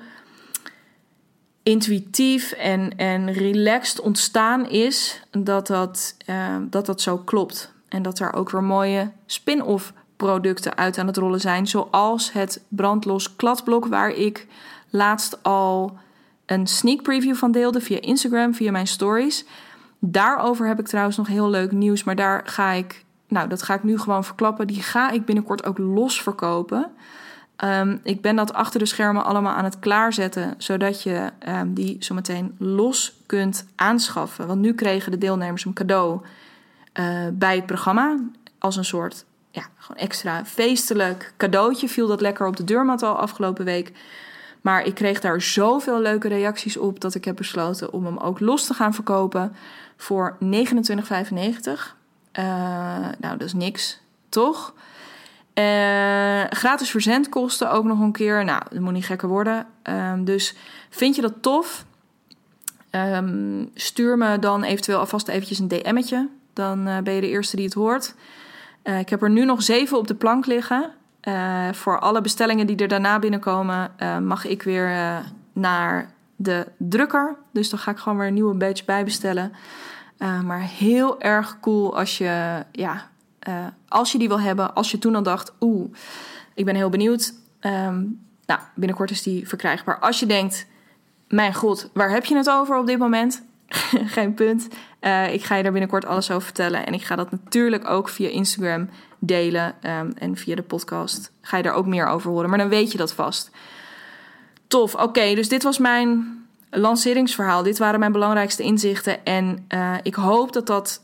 [1.62, 7.72] intuïtief en, en relaxed ontstaan is, dat dat, uh, dat dat zo klopt.
[7.88, 11.66] En dat er ook weer mooie spin-off producten uit aan het rollen zijn.
[11.66, 14.46] Zoals het brandlos kladblok, waar ik
[14.90, 15.96] laatst al
[16.46, 19.44] een sneak preview van deelde via Instagram, via mijn stories.
[19.98, 23.74] Daarover heb ik trouwens nog heel leuk nieuws, maar daar ga ik, nou, dat ga
[23.74, 24.66] ik nu gewoon verklappen.
[24.66, 26.90] Die ga ik binnenkort ook los verkopen.
[27.64, 31.96] Um, ik ben dat achter de schermen allemaal aan het klaarzetten, zodat je um, die
[31.98, 34.46] zometeen los kunt aanschaffen.
[34.46, 36.20] Want nu kregen de deelnemers een cadeau
[37.00, 38.18] uh, bij het programma
[38.58, 41.88] als een soort ja, gewoon extra feestelijk cadeautje.
[41.88, 43.92] Viel dat lekker op de deurmat al afgelopen week.
[44.60, 48.40] Maar ik kreeg daar zoveel leuke reacties op dat ik heb besloten om hem ook
[48.40, 49.56] los te gaan verkopen
[49.96, 50.48] voor 29,95.
[53.18, 54.74] nou, dat is niks, toch?
[56.50, 58.44] Gratis verzendkosten ook nog een keer.
[58.44, 59.66] Nou, dat moet niet gekker worden.
[59.82, 60.56] Ehm, dus
[60.90, 61.84] vind je dat tof?
[62.90, 66.28] Ehm, stuur me dan eventueel alvast eventjes een DM'tje.
[66.52, 68.14] Dan ben je de eerste die het hoort.
[68.98, 70.90] ik heb er nu nog zeven op de plank liggen.
[71.72, 73.90] voor alle bestellingen die er daarna binnenkomen,
[74.22, 75.22] mag ik weer
[75.52, 77.36] naar de drukker.
[77.52, 79.52] Dus dan ga ik gewoon weer een nieuwe badge bijbestellen.
[80.18, 83.10] Uh, maar heel erg cool als je, ja,
[83.48, 84.74] uh, als je die wil hebben.
[84.74, 85.94] Als je toen al dacht, oeh,
[86.54, 87.32] ik ben heel benieuwd.
[87.60, 89.98] Um, nou, binnenkort is die verkrijgbaar.
[89.98, 90.66] Als je denkt,
[91.28, 93.42] mijn god, waar heb je het over op dit moment?
[94.16, 94.68] Geen punt.
[95.00, 96.86] Uh, ik ga je daar binnenkort alles over vertellen.
[96.86, 98.88] En ik ga dat natuurlijk ook via Instagram
[99.18, 99.74] delen.
[99.82, 102.48] Um, en via de podcast ga je daar ook meer over horen.
[102.48, 103.50] Maar dan weet je dat vast.
[104.66, 104.94] Tof.
[104.94, 106.40] Oké, dus dit was mijn
[106.70, 107.62] lanceringsverhaal.
[107.62, 109.24] Dit waren mijn belangrijkste inzichten.
[109.24, 111.02] En uh, ik hoop dat dat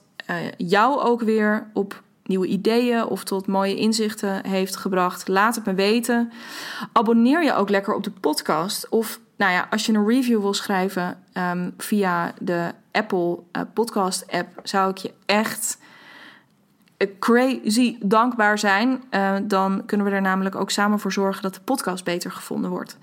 [0.57, 5.29] jou ook weer op nieuwe ideeën of tot mooie inzichten heeft gebracht.
[5.29, 6.33] Laat het me weten.
[6.93, 8.89] Abonneer je ook lekker op de podcast.
[8.89, 14.33] Of nou ja, als je een review wil schrijven um, via de Apple uh, Podcast
[14.33, 15.79] app, zou ik je echt
[17.19, 19.03] crazy dankbaar zijn.
[19.11, 22.71] Uh, dan kunnen we er namelijk ook samen voor zorgen dat de podcast beter gevonden
[22.71, 22.99] wordt.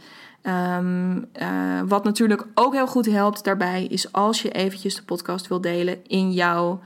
[0.77, 5.47] Um, uh, wat natuurlijk ook heel goed helpt daarbij is als je eventjes de podcast
[5.47, 6.81] wil delen in jouw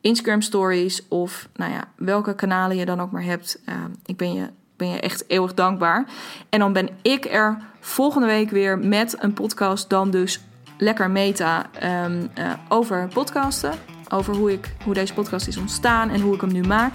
[0.00, 3.60] Instagram stories of nou ja, welke kanalen je dan ook maar hebt.
[3.68, 3.74] Uh,
[4.04, 6.06] ik ben je, ben je echt eeuwig dankbaar.
[6.48, 10.40] En dan ben ik er volgende week weer met een podcast dan dus
[10.78, 11.66] lekker meta
[12.04, 13.72] um, uh, over podcasten.
[14.08, 16.94] Over hoe, ik, hoe deze podcast is ontstaan en hoe ik hem nu maak.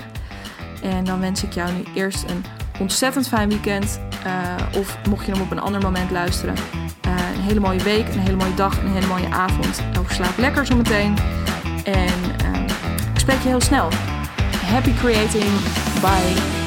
[0.83, 2.43] En dan wens ik jou nu eerst een
[2.79, 3.99] ontzettend fijn weekend.
[4.25, 6.55] Uh, of mocht je hem op een ander moment luisteren.
[7.05, 9.83] Uh, een hele mooie week, een hele mooie dag en een hele mooie avond.
[9.99, 11.17] Over slaap lekker zometeen.
[11.83, 12.52] En
[13.23, 13.89] spreek je heel snel.
[14.65, 15.51] Happy creating.
[16.01, 16.62] Bye.